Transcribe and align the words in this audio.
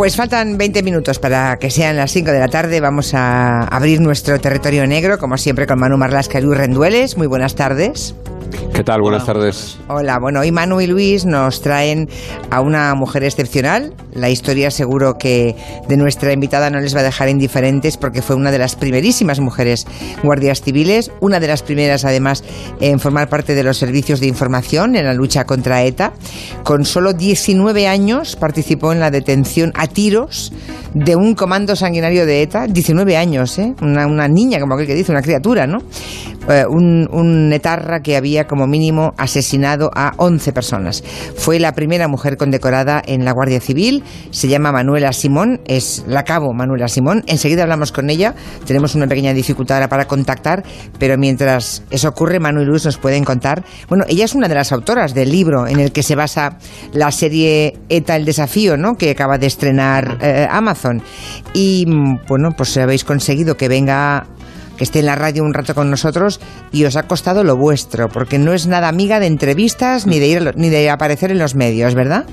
Pues 0.00 0.16
faltan 0.16 0.56
20 0.56 0.82
minutos 0.82 1.18
para 1.18 1.58
que 1.58 1.68
sean 1.68 1.98
las 1.98 2.10
5 2.12 2.30
de 2.30 2.38
la 2.38 2.48
tarde. 2.48 2.80
Vamos 2.80 3.12
a 3.12 3.64
abrir 3.64 4.00
nuestro 4.00 4.40
territorio 4.40 4.86
negro, 4.86 5.18
como 5.18 5.36
siempre, 5.36 5.66
con 5.66 5.78
Manu 5.78 5.98
Marlasca 5.98 6.38
y 6.38 6.42
Luis 6.42 6.56
Rendueles. 6.56 7.18
Muy 7.18 7.26
buenas 7.26 7.54
tardes. 7.54 8.14
¿Qué 8.74 8.84
tal? 8.84 9.00
Buenas 9.02 9.26
tardes. 9.26 9.78
Hola, 9.88 10.18
bueno, 10.20 10.40
hoy 10.40 10.52
Manu 10.52 10.80
y 10.80 10.86
Luis 10.86 11.24
nos 11.24 11.60
traen 11.60 12.08
a 12.50 12.60
una 12.60 12.94
mujer 12.94 13.24
excepcional. 13.24 13.94
La 14.12 14.30
historia 14.30 14.70
seguro 14.70 15.14
que 15.18 15.54
de 15.88 15.96
nuestra 15.96 16.32
invitada 16.32 16.70
no 16.70 16.80
les 16.80 16.94
va 16.94 17.00
a 17.00 17.04
dejar 17.04 17.28
indiferentes 17.28 17.96
porque 17.96 18.22
fue 18.22 18.36
una 18.36 18.50
de 18.50 18.58
las 18.58 18.76
primerísimas 18.76 19.40
mujeres 19.40 19.86
guardias 20.22 20.62
civiles, 20.62 21.10
una 21.20 21.40
de 21.40 21.48
las 21.48 21.62
primeras 21.62 22.04
además 22.04 22.44
en 22.80 22.98
formar 22.98 23.28
parte 23.28 23.54
de 23.54 23.62
los 23.62 23.76
servicios 23.76 24.20
de 24.20 24.26
información 24.26 24.96
en 24.96 25.04
la 25.04 25.14
lucha 25.14 25.44
contra 25.44 25.82
ETA. 25.82 26.12
Con 26.64 26.84
solo 26.84 27.12
19 27.12 27.86
años 27.86 28.36
participó 28.36 28.92
en 28.92 29.00
la 29.00 29.10
detención 29.10 29.72
a 29.74 29.86
tiros 29.86 30.52
de 30.94 31.16
un 31.16 31.34
comando 31.34 31.76
sanguinario 31.76 32.26
de 32.26 32.42
ETA, 32.42 32.66
19 32.66 33.16
años, 33.16 33.58
¿eh? 33.58 33.74
una, 33.80 34.06
una 34.06 34.26
niña, 34.26 34.58
como 34.58 34.74
aquel 34.74 34.86
que 34.86 34.94
dice, 34.94 35.12
una 35.12 35.22
criatura, 35.22 35.66
¿no? 35.66 35.78
Eh, 36.50 36.66
un, 36.68 37.08
un 37.12 37.52
etarra 37.52 38.00
que 38.00 38.16
había 38.16 38.48
como 38.48 38.66
mínimo 38.66 39.14
asesinado 39.16 39.90
a 39.94 40.14
11 40.16 40.52
personas. 40.52 41.04
Fue 41.36 41.60
la 41.60 41.72
primera 41.74 42.08
mujer 42.08 42.36
condecorada 42.36 43.00
en 43.06 43.24
la 43.24 43.30
Guardia 43.30 43.60
Civil, 43.60 44.02
se 44.30 44.48
llama 44.48 44.72
Manuela 44.72 45.12
Simón, 45.12 45.60
es 45.66 46.04
la 46.08 46.24
cabo 46.24 46.52
Manuela 46.52 46.88
Simón. 46.88 47.22
Enseguida 47.28 47.62
hablamos 47.62 47.92
con 47.92 48.10
ella, 48.10 48.34
tenemos 48.66 48.96
una 48.96 49.06
pequeña 49.06 49.32
dificultad 49.32 49.76
ahora 49.76 49.88
para 49.88 50.06
contactar, 50.06 50.64
pero 50.98 51.16
mientras 51.16 51.84
eso 51.90 52.08
ocurre, 52.08 52.40
Manu 52.40 52.62
y 52.62 52.64
Luis 52.64 52.84
nos 52.84 52.98
pueden 52.98 53.24
contar. 53.24 53.64
Bueno, 53.88 54.04
ella 54.08 54.24
es 54.24 54.34
una 54.34 54.48
de 54.48 54.56
las 54.56 54.72
autoras 54.72 55.14
del 55.14 55.30
libro 55.30 55.68
en 55.68 55.78
el 55.78 55.92
que 55.92 56.02
se 56.02 56.16
basa 56.16 56.58
la 56.92 57.12
serie 57.12 57.78
ETA 57.88 58.16
el 58.16 58.24
desafío, 58.24 58.76
¿no? 58.76 58.96
que 58.96 59.10
acaba 59.10 59.38
de 59.38 59.46
estrenar 59.46 60.18
eh, 60.20 60.48
Amazon. 60.50 61.00
Y 61.54 61.84
mm, 61.86 62.26
bueno, 62.26 62.50
pues 62.56 62.76
habéis 62.76 63.04
conseguido 63.04 63.56
que 63.56 63.68
venga 63.68 64.26
que 64.80 64.84
esté 64.84 65.00
en 65.00 65.06
la 65.06 65.14
radio 65.14 65.44
un 65.44 65.52
rato 65.52 65.74
con 65.74 65.90
nosotros 65.90 66.40
y 66.72 66.86
os 66.86 66.96
ha 66.96 67.02
costado 67.02 67.44
lo 67.44 67.54
vuestro, 67.54 68.08
porque 68.08 68.38
no 68.38 68.54
es 68.54 68.66
nada 68.66 68.88
amiga 68.88 69.20
de 69.20 69.26
entrevistas 69.26 70.06
ni 70.06 70.18
de 70.18 70.26
ir 70.26 70.38
a 70.38 70.40
lo- 70.40 70.52
ni 70.54 70.70
de 70.70 70.88
aparecer 70.88 71.30
en 71.30 71.38
los 71.38 71.54
medios, 71.54 71.94
¿verdad? 71.94 72.24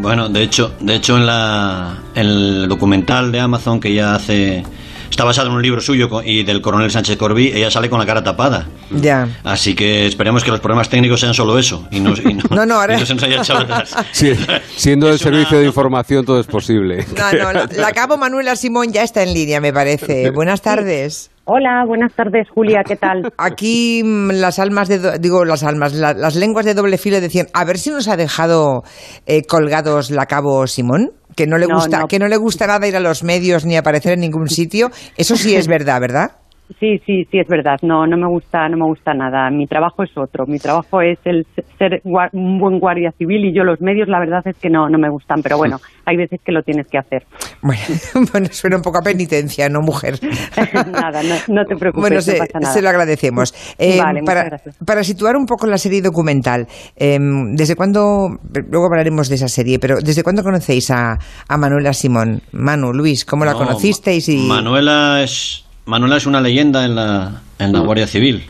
Bueno, 0.00 0.30
de 0.30 0.42
hecho, 0.42 0.72
de 0.80 0.94
hecho 0.94 1.18
en 1.18 1.26
la 1.26 1.98
en 2.14 2.26
el 2.26 2.66
documental 2.66 3.30
de 3.30 3.40
Amazon 3.40 3.78
que 3.78 3.90
ella 3.90 4.14
hace 4.14 4.64
está 5.10 5.24
basado 5.24 5.48
en 5.50 5.56
un 5.56 5.60
libro 5.60 5.82
suyo 5.82 6.08
y 6.24 6.44
del 6.44 6.62
coronel 6.62 6.90
Sánchez 6.90 7.18
Corbí, 7.18 7.48
ella 7.54 7.70
sale 7.70 7.90
con 7.90 7.98
la 7.98 8.06
cara 8.06 8.24
tapada. 8.24 8.68
Ya. 8.90 9.28
Así 9.44 9.74
que 9.74 10.06
esperemos 10.06 10.42
que 10.44 10.50
los 10.50 10.60
problemas 10.60 10.88
técnicos 10.88 11.20
sean 11.20 11.34
solo 11.34 11.58
eso 11.58 11.86
y 11.90 12.00
no, 12.00 12.14
y 12.16 12.32
no, 12.32 12.42
No, 12.50 12.64
no, 12.64 12.76
ahora- 12.80 12.96
y 12.96 13.00
no 13.00 13.04
se 13.04 13.14
nos 13.16 13.22
haya 13.24 13.42
echado 13.42 13.60
atrás. 13.64 13.94
Sí, 14.12 14.32
siendo 14.76 15.08
el 15.08 15.16
una- 15.16 15.22
servicio 15.22 15.58
de 15.58 15.66
información 15.66 16.24
todo 16.24 16.40
es 16.40 16.46
posible. 16.46 17.04
No, 17.18 17.30
no, 17.34 17.52
la, 17.52 17.68
la 17.70 17.92
cabo 17.92 18.16
Manuela 18.16 18.56
Simón 18.56 18.90
ya 18.94 19.02
está 19.02 19.22
en 19.22 19.34
línea, 19.34 19.60
me 19.60 19.74
parece. 19.74 20.30
Buenas 20.34 20.62
tardes. 20.62 21.28
Hola, 21.44 21.84
buenas 21.86 22.12
tardes, 22.14 22.48
Julia, 22.50 22.82
¿qué 22.86 22.94
tal? 22.96 23.32
Aquí 23.36 24.02
mm, 24.04 24.30
las 24.34 24.58
almas 24.60 24.88
de, 24.88 24.98
do- 24.98 25.18
digo 25.18 25.44
las 25.44 25.64
almas, 25.64 25.92
la- 25.92 26.14
las 26.14 26.36
lenguas 26.36 26.64
de 26.64 26.74
doble 26.74 26.98
filo 26.98 27.20
decían, 27.20 27.48
a 27.52 27.64
ver 27.64 27.78
si 27.78 27.90
nos 27.90 28.06
ha 28.08 28.16
dejado 28.16 28.84
eh, 29.26 29.42
colgados 29.44 30.10
la 30.10 30.26
cabo 30.26 30.66
Simón, 30.68 31.10
que 31.34 31.46
no 31.48 31.58
le 31.58 31.66
No, 31.66 31.74
gusta, 31.76 32.00
no. 32.00 32.06
que 32.08 32.18
no 32.20 32.28
le 32.28 32.36
gusta 32.36 32.66
nada 32.66 32.86
ir 32.86 32.96
a 32.96 33.00
los 33.00 33.24
medios 33.24 33.64
ni 33.64 33.76
aparecer 33.76 34.12
en 34.12 34.20
ningún 34.20 34.48
sitio. 34.48 34.90
Eso 35.16 35.34
sí 35.36 35.56
es 35.56 35.66
verdad, 35.66 36.00
¿verdad? 36.00 36.30
Sí, 36.78 36.98
sí, 37.06 37.24
sí, 37.30 37.38
es 37.38 37.48
verdad. 37.48 37.76
No, 37.82 38.06
no 38.06 38.16
me 38.16 38.26
gusta, 38.28 38.68
no 38.68 38.76
me 38.76 38.84
gusta 38.86 39.12
nada. 39.14 39.50
Mi 39.50 39.66
trabajo 39.66 40.02
es 40.02 40.10
otro. 40.16 40.44
Mi 40.46 40.58
trabajo 40.58 41.00
es 41.00 41.18
el 41.24 41.46
se- 41.54 41.64
ser 41.78 42.00
un 42.04 42.58
buen 42.58 42.78
guardia 42.78 43.12
civil 43.18 43.44
y 43.44 43.54
yo 43.54 43.64
los 43.64 43.80
medios, 43.80 44.08
la 44.08 44.18
verdad 44.20 44.42
es 44.46 44.56
que 44.58 44.68
no, 44.70 44.88
no 44.88 44.98
me 44.98 45.08
gustan. 45.10 45.42
Pero 45.42 45.56
bueno, 45.58 45.78
hay 46.04 46.16
veces 46.16 46.40
que 46.44 46.52
lo 46.52 46.62
tienes 46.62 46.86
que 46.88 46.98
hacer. 46.98 47.24
Bueno, 47.62 47.82
bueno, 48.32 48.46
suena 48.50 48.76
un 48.76 48.82
poco 48.82 48.98
a 48.98 49.02
penitencia, 49.02 49.68
¿no, 49.68 49.80
mujer? 49.80 50.18
nada, 50.92 51.22
no, 51.22 51.34
no 51.54 51.64
te 51.64 51.76
preocupes, 51.76 52.00
Bueno, 52.00 52.16
no 52.16 52.22
se, 52.22 52.36
pasa 52.36 52.58
nada. 52.60 52.72
se 52.74 52.82
lo 52.82 52.88
agradecemos. 52.88 53.54
Eh, 53.78 53.98
Vale, 54.00 54.20
muchas 54.20 54.34
para, 54.34 54.44
gracias. 54.48 54.76
para 54.84 55.04
situar 55.04 55.36
un 55.36 55.46
poco 55.46 55.66
la 55.66 55.78
serie 55.78 56.02
documental, 56.02 56.66
eh, 56.96 57.18
¿desde 57.54 57.76
cuándo, 57.76 58.28
luego 58.70 58.86
hablaremos 58.86 59.28
de 59.28 59.34
esa 59.36 59.48
serie, 59.48 59.78
pero 59.78 59.96
¿desde 60.00 60.22
cuándo 60.22 60.42
conocéis 60.42 60.90
a, 60.90 61.18
a 61.48 61.56
Manuela 61.56 61.92
Simón? 61.92 62.42
Manu, 62.52 62.92
Luis, 62.92 63.24
¿cómo 63.24 63.44
la 63.44 63.52
No, 63.52 63.58
conocisteis? 63.58 64.28
Y... 64.28 64.46
Manuela 64.48 65.22
es 65.22 65.64
Manuela 65.84 66.16
es 66.16 66.26
una 66.26 66.40
leyenda 66.40 66.84
en 66.84 66.94
la 66.94 67.42
en 67.58 67.72
la 67.72 67.80
Guardia 67.80 68.06
Civil. 68.06 68.44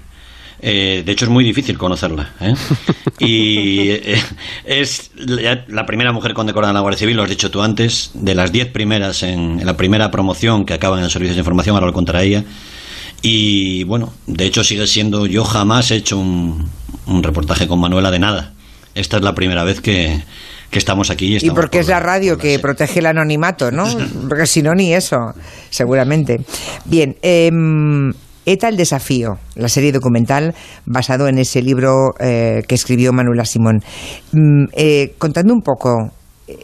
Eh, 0.64 1.02
de 1.04 1.12
hecho 1.12 1.24
es 1.24 1.30
muy 1.30 1.44
difícil 1.44 1.76
conocerla. 1.76 2.30
¿eh? 2.40 2.54
Y 3.18 3.90
eh, 3.90 4.20
es 4.64 5.10
la, 5.16 5.64
la 5.68 5.86
primera 5.86 6.12
mujer 6.12 6.34
condecorada 6.34 6.70
en 6.70 6.74
la 6.74 6.80
Guardia 6.80 6.98
Civil, 6.98 7.16
lo 7.16 7.22
has 7.24 7.28
dicho 7.28 7.50
tú 7.50 7.62
antes, 7.62 8.10
de 8.14 8.34
las 8.34 8.52
diez 8.52 8.68
primeras 8.68 9.22
en, 9.22 9.60
en 9.60 9.66
la 9.66 9.76
primera 9.76 10.10
promoción 10.10 10.64
que 10.64 10.74
acaban 10.74 10.98
en 10.98 11.04
los 11.04 11.12
servicios 11.12 11.36
de 11.36 11.40
información, 11.40 11.74
ahora 11.74 11.86
lo 11.86 11.92
contará 11.92 12.22
ella. 12.22 12.44
Y 13.22 13.84
bueno, 13.84 14.12
de 14.26 14.46
hecho 14.46 14.64
sigue 14.64 14.86
siendo, 14.86 15.26
yo 15.26 15.44
jamás 15.44 15.90
he 15.90 15.96
hecho 15.96 16.18
un, 16.18 16.68
un 17.06 17.22
reportaje 17.22 17.68
con 17.68 17.80
Manuela 17.80 18.10
de 18.10 18.18
nada. 18.18 18.52
Esta 18.94 19.18
es 19.18 19.22
la 19.22 19.34
primera 19.34 19.62
vez 19.64 19.80
que, 19.80 20.22
que 20.72 20.78
estamos 20.78 21.10
aquí. 21.10 21.26
Y 21.26 21.36
estamos 21.36 21.54
porque 21.54 21.78
por 21.78 21.82
es 21.82 21.88
la 21.88 22.00
radio 22.00 22.38
que 22.38 22.58
protege 22.58 22.98
el 23.00 23.06
anonimato, 23.06 23.70
¿no? 23.70 23.84
Porque 24.28 24.46
si 24.46 24.62
no, 24.62 24.72
ni 24.74 24.94
eso, 24.94 25.18
seguramente. 25.70 26.40
Bien, 26.86 27.14
em, 27.20 28.10
ETA 28.46 28.68
el 28.68 28.76
desafío, 28.76 29.38
la 29.54 29.68
serie 29.68 29.92
documental 29.92 30.54
basado 30.86 31.28
en 31.28 31.38
ese 31.38 31.60
libro 31.60 32.14
eh, 32.18 32.62
que 32.66 32.74
escribió 32.74 33.12
Manuela 33.12 33.44
Simón. 33.44 33.82
Mm, 34.32 34.64
eh, 34.72 35.14
contadme 35.18 35.52
un 35.52 35.60
poco 35.60 36.10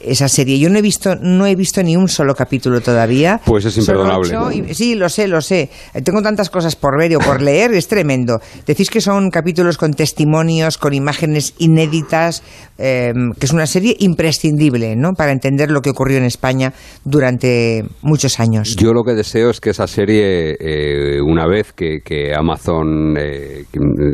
esa 0.03 0.29
serie. 0.29 0.59
Yo 0.59 0.69
no 0.71 0.79
he 0.79 0.83
visto, 0.83 1.15
no 1.17 1.47
he 1.47 1.55
visto 1.55 1.83
ni 1.83 1.97
un 1.97 2.09
solo 2.09 2.35
capítulo 2.35 2.81
todavía. 2.81 3.41
Pues 3.45 3.65
es 3.65 3.77
imperdonable. 3.79 4.37
y- 4.69 4.75
sí, 4.75 4.95
lo 4.95 5.09
sé, 5.09 5.29
lo 5.29 5.41
sé. 5.41 5.71
Tengo 6.05 6.23
tantas 6.23 6.51
cosas 6.51 6.77
por 6.77 6.99
ver 6.99 7.15
o 7.17 7.19
por 7.21 7.41
leer, 7.43 7.73
es 7.75 7.89
tremendo. 7.89 8.41
Decís 8.67 8.91
que 8.91 9.01
son 9.01 9.31
capítulos 9.31 9.77
con 9.79 9.93
testimonios, 9.93 10.79
con 10.79 10.95
imágenes 10.95 11.55
inéditas, 11.59 12.43
eh, 12.79 13.13
que 13.39 13.47
es 13.47 13.53
una 13.53 13.67
serie 13.67 13.97
imprescindible, 13.99 14.95
¿no? 14.97 15.13
Para 15.15 15.33
entender 15.33 15.71
lo 15.71 15.81
que 15.81 15.91
ocurrió 15.91 16.19
en 16.19 16.25
España 16.25 16.73
durante 17.05 17.85
muchos 18.03 18.39
años. 18.41 18.77
Yo 18.77 18.93
lo 18.93 19.03
que 19.03 19.15
deseo 19.15 19.51
es 19.51 19.61
que 19.61 19.71
esa 19.71 19.87
serie, 19.87 20.57
eh, 20.61 21.21
una 21.21 21.47
vez 21.47 21.73
que, 21.73 21.99
que 22.05 22.35
Amazon 22.35 23.17
eh, 23.19 23.65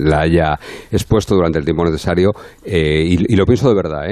la 0.05 0.21
haya 0.21 0.59
expuesto 0.91 1.35
durante 1.35 1.59
el 1.59 1.65
tiempo 1.65 1.85
necesario, 1.85 2.31
y, 2.65 3.33
y 3.33 3.37
lo 3.37 3.45
pienso 3.47 3.69
de 3.69 3.75
verdad, 3.75 4.05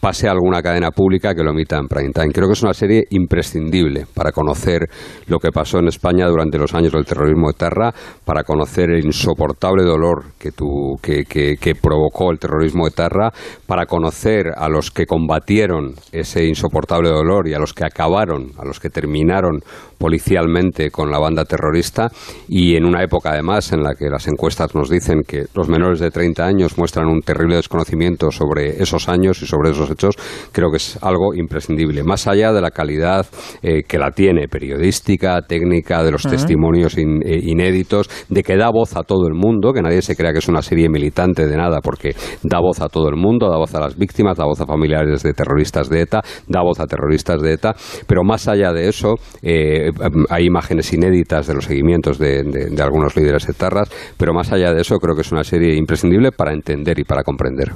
pase 0.00 0.28
a 0.28 0.32
alguna 0.32 0.62
cadena 0.62 0.87
pública 0.90 1.34
que 1.34 1.42
lo 1.42 1.50
emita 1.50 1.76
en 1.78 1.86
prime 1.88 2.10
time. 2.12 2.32
Creo 2.32 2.46
que 2.46 2.52
es 2.54 2.62
una 2.62 2.74
serie 2.74 3.04
imprescindible 3.10 4.06
para 4.14 4.32
conocer 4.32 4.88
lo 5.26 5.38
que 5.38 5.50
pasó 5.50 5.78
en 5.78 5.88
España 5.88 6.26
durante 6.26 6.58
los 6.58 6.74
años 6.74 6.92
del 6.92 7.04
terrorismo 7.04 7.48
de 7.48 7.54
Terra, 7.54 7.92
para 8.24 8.42
conocer 8.44 8.90
el 8.90 9.04
insoportable 9.04 9.84
dolor 9.84 10.24
que, 10.38 10.52
tu- 10.52 10.96
que, 11.02 11.24
que- 11.24 11.56
que 11.60 11.74
provocó 11.74 12.30
el 12.30 12.38
terrorismo 12.38 12.86
de 12.86 12.92
Terra, 12.92 13.30
para 13.66 13.86
conocer 13.86 14.46
a 14.56 14.68
los 14.68 14.90
que 14.90 15.06
combatieron 15.06 15.94
ese 16.12 16.44
insoportable 16.44 17.08
dolor 17.10 17.48
y 17.48 17.54
a 17.54 17.58
los 17.58 17.72
que 17.74 17.84
acabaron, 17.84 18.52
a 18.58 18.64
los 18.64 18.80
que 18.80 18.90
terminaron 18.90 19.60
policialmente 19.98 20.90
con 20.90 21.10
la 21.10 21.18
banda 21.18 21.44
terrorista 21.44 22.08
y 22.48 22.76
en 22.76 22.84
una 22.84 23.02
época 23.02 23.30
además 23.30 23.72
en 23.72 23.82
la 23.82 23.94
que 23.94 24.08
las 24.08 24.26
encuestas 24.28 24.74
nos 24.74 24.88
dicen 24.88 25.22
que 25.26 25.46
los 25.54 25.68
menores 25.68 26.00
de 26.00 26.10
30 26.10 26.44
años 26.46 26.78
muestran 26.78 27.06
un 27.08 27.20
terrible 27.20 27.56
desconocimiento 27.56 28.30
sobre 28.30 28.80
esos 28.82 29.08
años 29.08 29.42
y 29.42 29.46
sobre 29.46 29.70
esos 29.70 29.90
hechos, 29.90 30.14
creo 30.52 30.70
que 30.70 30.77
es 30.78 30.98
algo 31.02 31.34
imprescindible, 31.34 32.02
más 32.02 32.26
allá 32.26 32.52
de 32.52 32.60
la 32.60 32.70
calidad 32.70 33.26
eh, 33.62 33.82
que 33.86 33.98
la 33.98 34.10
tiene 34.10 34.48
periodística, 34.48 35.42
técnica, 35.42 36.02
de 36.02 36.10
los 36.12 36.22
testimonios 36.30 36.96
in- 36.96 37.20
eh, 37.24 37.38
inéditos, 37.42 38.08
de 38.28 38.42
que 38.42 38.56
da 38.56 38.70
voz 38.70 38.96
a 38.96 39.02
todo 39.02 39.26
el 39.28 39.34
mundo, 39.34 39.72
que 39.72 39.82
nadie 39.82 40.00
se 40.02 40.16
crea 40.16 40.32
que 40.32 40.38
es 40.38 40.48
una 40.48 40.62
serie 40.62 40.88
militante 40.88 41.46
de 41.46 41.56
nada, 41.56 41.80
porque 41.82 42.14
da 42.42 42.60
voz 42.60 42.80
a 42.80 42.88
todo 42.88 43.08
el 43.08 43.16
mundo, 43.16 43.50
da 43.50 43.58
voz 43.58 43.74
a 43.74 43.80
las 43.80 43.96
víctimas, 43.98 44.36
da 44.36 44.44
voz 44.44 44.60
a 44.60 44.66
familiares 44.66 45.22
de 45.22 45.32
terroristas 45.34 45.88
de 45.88 46.00
ETA, 46.02 46.22
da 46.46 46.62
voz 46.62 46.80
a 46.80 46.86
terroristas 46.86 47.40
de 47.42 47.52
ETA, 47.52 47.74
pero 48.06 48.22
más 48.24 48.48
allá 48.48 48.72
de 48.72 48.88
eso, 48.88 49.14
eh, 49.42 49.90
hay 50.30 50.44
imágenes 50.46 50.92
inéditas 50.92 51.46
de 51.46 51.54
los 51.54 51.64
seguimientos 51.64 52.18
de, 52.18 52.42
de- 52.44 52.70
de 52.70 52.82
algunos 52.82 53.16
líderes 53.16 53.48
etarras, 53.48 53.90
pero 54.16 54.32
más 54.32 54.52
allá 54.52 54.72
de 54.72 54.80
eso, 54.80 54.96
creo 54.98 55.14
que 55.14 55.22
es 55.22 55.32
una 55.32 55.44
serie 55.44 55.74
imprescindible 55.76 56.32
para 56.32 56.52
entender 56.52 56.98
y 56.98 57.04
para 57.04 57.22
comprender. 57.22 57.72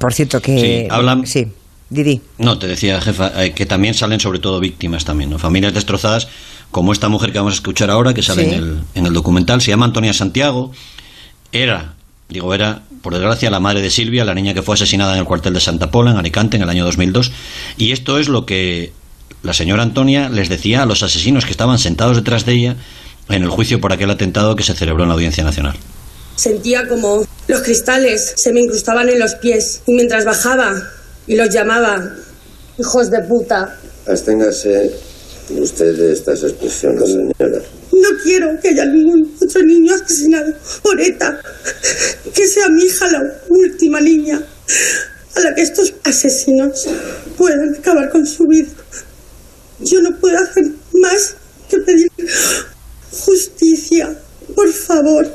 Por 0.00 0.12
cierto 0.12 0.40
que... 0.40 0.58
Sí, 0.58 0.88
hablan- 0.90 1.26
Sí, 1.26 1.46
Didi. 1.90 2.20
No, 2.38 2.58
te 2.58 2.68
decía, 2.68 3.00
jefa, 3.00 3.44
eh, 3.44 3.52
que 3.52 3.66
también 3.66 3.94
salen 3.94 4.20
sobre 4.20 4.38
todo 4.38 4.60
víctimas 4.60 5.04
también, 5.04 5.28
¿no? 5.30 5.38
Familias 5.38 5.74
destrozadas, 5.74 6.28
como 6.70 6.92
esta 6.92 7.08
mujer 7.08 7.32
que 7.32 7.38
vamos 7.38 7.54
a 7.54 7.56
escuchar 7.56 7.90
ahora, 7.90 8.14
que 8.14 8.22
sale 8.22 8.44
Sí. 8.44 8.48
en, 8.50 8.54
el, 8.54 8.80
en 8.94 9.06
el 9.06 9.12
documental, 9.12 9.60
se 9.60 9.70
llama 9.72 9.86
Antonia 9.86 10.12
Santiago, 10.12 10.70
era, 11.52 11.94
digo 12.28 12.54
era, 12.54 12.82
por 13.02 13.12
desgracia, 13.14 13.50
la 13.50 13.58
madre 13.60 13.82
de 13.82 13.90
Silvia, 13.90 14.24
la 14.24 14.34
niña 14.34 14.54
que 14.54 14.62
fue 14.62 14.74
asesinada 14.74 15.14
en 15.14 15.18
el 15.20 15.24
cuartel 15.24 15.52
de 15.54 15.60
Santa 15.60 15.90
Pola, 15.90 16.12
en 16.12 16.16
Alicante, 16.18 16.56
en 16.56 16.62
el 16.62 16.68
año 16.70 16.84
2002, 16.84 17.32
y 17.76 17.92
esto 17.92 18.18
es 18.18 18.28
lo 18.28 18.46
que 18.46 18.92
la 19.42 19.52
señora 19.54 19.82
Antonia 19.82 20.28
les 20.28 20.48
decía 20.48 20.82
a 20.82 20.86
los 20.86 21.02
asesinos 21.02 21.44
que 21.44 21.50
estaban 21.50 21.78
sentados 21.78 22.16
detrás 22.16 22.44
de 22.46 22.52
ella 22.52 22.76
en 23.28 23.42
el 23.42 23.48
juicio 23.48 23.80
por 23.80 23.92
aquel 23.92 24.10
atentado 24.10 24.54
que 24.54 24.62
se 24.62 24.74
celebró 24.74 25.02
en 25.04 25.08
la 25.08 25.14
Audiencia 25.14 25.42
Nacional. 25.44 25.76
Sentía 26.36 26.88
como 26.88 27.24
los 27.48 27.60
cristales 27.62 28.34
se 28.36 28.52
me 28.52 28.60
incrustaban 28.60 29.08
en 29.08 29.18
los 29.18 29.34
pies 29.36 29.82
y 29.86 29.92
mientras 29.94 30.24
bajaba 30.24 30.74
y 31.26 31.36
los 31.36 31.50
llamaba 31.50 32.16
hijos 32.78 33.10
de 33.10 33.22
puta, 33.22 33.78
Absténgase 34.06 34.92
usted 35.50 35.96
de 35.96 36.12
estas 36.12 36.42
expresiones, 36.42 37.08
señora. 37.08 37.62
No 37.92 38.08
quiero 38.22 38.58
que 38.60 38.68
haya 38.68 38.86
ningún 38.86 39.36
otro 39.40 39.62
niño 39.62 39.94
asesinado 39.94 40.54
por 40.82 41.00
ETA. 41.00 41.40
Que 42.34 42.46
sea 42.46 42.68
mi 42.68 42.84
hija 42.84 43.10
la 43.10 43.22
última 43.48 44.00
niña 44.00 44.40
a 45.34 45.40
la 45.40 45.54
que 45.54 45.62
estos 45.62 45.92
asesinos 46.04 46.86
puedan 47.36 47.74
acabar 47.74 48.10
con 48.10 48.26
su 48.26 48.46
vida. 48.46 48.70
Yo 49.80 50.00
no 50.02 50.16
puedo 50.18 50.38
hacer 50.38 50.64
más 50.92 51.34
que 51.68 51.78
pedir 51.78 52.08
justicia, 53.12 54.14
por 54.54 54.72
favor. 54.72 55.30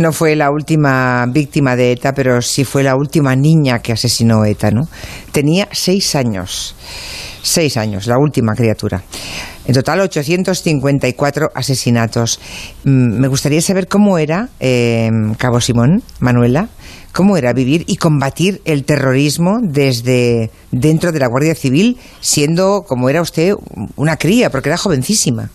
No 0.00 0.12
fue 0.12 0.34
la 0.34 0.50
última 0.50 1.26
víctima 1.26 1.76
de 1.76 1.92
ETA, 1.92 2.14
pero 2.14 2.40
sí 2.40 2.64
fue 2.64 2.82
la 2.82 2.96
última 2.96 3.36
niña 3.36 3.80
que 3.80 3.92
asesinó 3.92 4.46
ETA, 4.46 4.70
¿no? 4.70 4.88
Tenía 5.30 5.68
seis 5.72 6.14
años. 6.14 6.74
Seis 7.42 7.76
años, 7.76 8.06
la 8.06 8.16
última 8.16 8.54
criatura. 8.54 9.02
En 9.66 9.74
total, 9.74 10.00
854 10.00 11.50
asesinatos. 11.54 12.40
Mm, 12.84 13.20
Me 13.20 13.28
gustaría 13.28 13.60
saber 13.60 13.88
cómo 13.88 14.16
era, 14.16 14.48
eh, 14.58 15.10
Cabo 15.36 15.60
Simón, 15.60 16.02
Manuela, 16.18 16.70
cómo 17.12 17.36
era 17.36 17.52
vivir 17.52 17.84
y 17.86 17.96
combatir 17.96 18.62
el 18.64 18.84
terrorismo 18.84 19.58
desde 19.62 20.50
dentro 20.70 21.12
de 21.12 21.18
la 21.18 21.26
Guardia 21.26 21.54
Civil, 21.54 21.98
siendo, 22.20 22.84
como 22.88 23.10
era 23.10 23.20
usted, 23.20 23.52
una 23.96 24.16
cría, 24.16 24.48
porque 24.48 24.70
era 24.70 24.78
jovencísima. 24.78 25.50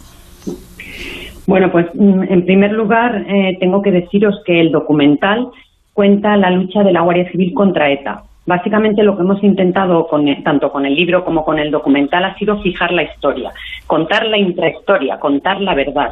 Bueno, 1.48 1.72
pues 1.72 1.88
mm, 1.94 2.24
en 2.24 2.46
primer 2.46 2.72
lugar 2.72 3.26
eh, 3.28 3.58
tengo 3.60 3.82
que 3.82 3.92
deciros 3.92 4.42
que 4.46 4.60
el 4.60 4.72
documental 4.72 5.48
cuenta 5.94 6.36
la 6.38 6.50
lucha 6.50 6.84
de 6.84 6.92
la 6.92 7.02
Guardia 7.02 7.30
Civil 7.32 7.54
contra 7.54 7.92
ETA. 7.92 8.24
Básicamente 8.48 9.04
lo 9.04 9.16
que 9.16 9.24
hemos 9.24 9.44
intentado 9.44 10.08
con, 10.08 10.28
eh, 10.28 10.42
tanto 10.44 10.72
con 10.72 10.86
el 10.86 10.96
libro 10.96 11.24
como 11.24 11.44
con 11.44 11.58
el 11.60 11.72
documental 11.72 12.26
ha 12.26 12.38
sido 12.38 12.62
fijar 12.62 12.92
la 12.92 13.04
historia, 13.04 13.52
contar 13.88 14.26
la 14.26 14.38
intrahistoria, 14.38 15.20
contar 15.20 15.62
la 15.62 15.74
verdad. 15.74 16.10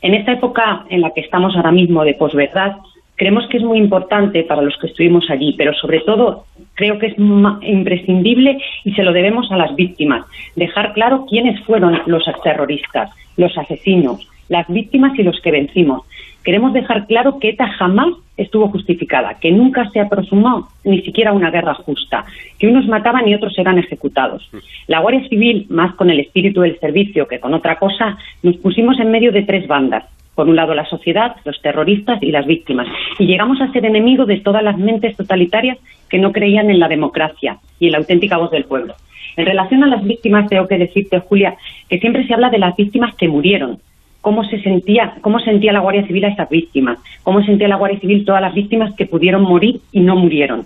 En 0.00 0.14
esta 0.14 0.32
época 0.32 0.84
en 0.90 1.00
la 1.00 1.10
que 1.10 1.22
estamos 1.22 1.56
ahora 1.56 1.72
mismo 1.72 2.04
de 2.04 2.14
posverdad, 2.14 2.76
creemos 3.16 3.46
que 3.48 3.58
es 3.58 3.62
muy 3.62 3.78
importante 3.78 4.42
para 4.42 4.62
los 4.62 4.76
que 4.78 4.88
estuvimos 4.88 5.30
allí, 5.30 5.54
pero 5.56 5.72
sobre 5.74 6.00
todo 6.00 6.44
creo 6.74 6.98
que 6.98 7.06
es 7.06 7.14
imprescindible 7.18 8.58
y 8.84 8.92
se 8.92 9.02
lo 9.02 9.12
debemos 9.12 9.50
a 9.50 9.56
las 9.56 9.74
víctimas, 9.74 10.26
dejar 10.56 10.92
claro 10.92 11.26
quiénes 11.28 11.60
fueron 11.64 12.02
los 12.06 12.24
terroristas, 12.42 13.10
los 13.36 13.56
asesinos, 13.56 14.28
las 14.48 14.66
víctimas 14.68 15.18
y 15.18 15.22
los 15.22 15.40
que 15.40 15.50
vencimos. 15.50 16.02
Queremos 16.44 16.74
dejar 16.74 17.06
claro 17.06 17.38
que 17.38 17.50
ETA 17.50 17.68
jamás 17.68 18.14
estuvo 18.36 18.68
justificada, 18.68 19.38
que 19.40 19.50
nunca 19.50 19.88
se 19.90 20.00
aproximó 20.00 20.68
ni 20.84 21.00
siquiera 21.00 21.32
una 21.32 21.50
guerra 21.50 21.74
justa, 21.74 22.26
que 22.58 22.68
unos 22.68 22.86
mataban 22.86 23.26
y 23.26 23.34
otros 23.34 23.58
eran 23.58 23.78
ejecutados. 23.78 24.48
La 24.86 25.00
Guardia 25.00 25.26
Civil, 25.28 25.66
más 25.70 25.94
con 25.94 26.10
el 26.10 26.20
espíritu 26.20 26.60
del 26.60 26.78
servicio 26.78 27.26
que 27.26 27.40
con 27.40 27.54
otra 27.54 27.76
cosa, 27.76 28.18
nos 28.42 28.56
pusimos 28.58 29.00
en 29.00 29.10
medio 29.10 29.32
de 29.32 29.42
tres 29.42 29.66
bandas. 29.66 30.04
Por 30.34 30.48
un 30.48 30.56
lado 30.56 30.74
la 30.74 30.84
sociedad, 30.84 31.36
los 31.44 31.62
terroristas 31.62 32.20
y 32.22 32.32
las 32.32 32.44
víctimas. 32.44 32.88
Y 33.18 33.26
llegamos 33.26 33.60
a 33.60 33.70
ser 33.72 33.86
enemigos 33.86 34.26
de 34.26 34.40
todas 34.40 34.64
las 34.64 34.76
mentes 34.76 35.16
totalitarias 35.16 35.78
que 36.10 36.18
no 36.18 36.32
creían 36.32 36.70
en 36.70 36.80
la 36.80 36.88
democracia 36.88 37.58
y 37.78 37.86
en 37.86 37.92
la 37.92 37.98
auténtica 37.98 38.36
voz 38.36 38.50
del 38.50 38.64
pueblo. 38.64 38.94
En 39.36 39.46
relación 39.46 39.82
a 39.82 39.88
las 39.88 40.04
víctimas, 40.04 40.48
tengo 40.48 40.66
que 40.68 40.78
decirte, 40.78 41.20
Julia, 41.20 41.56
que 41.88 41.98
siempre 42.00 42.26
se 42.26 42.34
habla 42.34 42.50
de 42.50 42.58
las 42.58 42.76
víctimas 42.76 43.14
que 43.14 43.28
murieron, 43.28 43.78
cómo 44.24 44.42
se 44.44 44.58
sentía, 44.62 45.16
cómo 45.20 45.38
sentía 45.38 45.70
la 45.70 45.80
Guardia 45.80 46.06
Civil 46.06 46.24
a 46.24 46.28
esas 46.28 46.48
víctimas, 46.48 46.98
cómo 47.24 47.42
sentía 47.42 47.68
la 47.68 47.76
Guardia 47.76 48.00
Civil 48.00 48.24
todas 48.24 48.40
las 48.40 48.54
víctimas 48.54 48.94
que 48.94 49.04
pudieron 49.04 49.42
morir 49.42 49.82
y 49.92 50.00
no 50.00 50.16
murieron. 50.16 50.64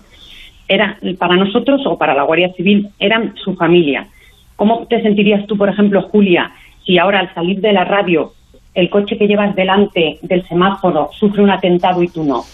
Era 0.65 0.97
para 1.17 1.35
nosotros 1.35 1.81
o 1.85 1.97
para 1.97 2.13
la 2.13 2.23
Guardia 2.23 2.53
Civil 2.53 2.87
eran 2.99 3.35
su 3.35 3.55
familia. 3.55 4.07
¿Cómo 4.55 4.87
te 4.87 5.01
sentirías 5.01 5.45
tú, 5.45 5.57
por 5.57 5.67
ejemplo, 5.67 6.03
Julia, 6.03 6.51
si 6.85 6.97
ahora 6.97 7.19
al 7.19 7.33
salir 7.33 7.59
de 7.59 7.73
la 7.73 7.83
radio 7.83 8.31
el 8.73 8.89
coche 8.89 9.17
que 9.17 9.27
llevas 9.27 9.53
delante 9.53 10.19
del 10.21 10.47
semáforo 10.47 11.09
sufre 11.11 11.43
un 11.43 11.49
atentado 11.49 12.01
y 12.01 12.07
tú 12.07 12.23
no? 12.23 12.45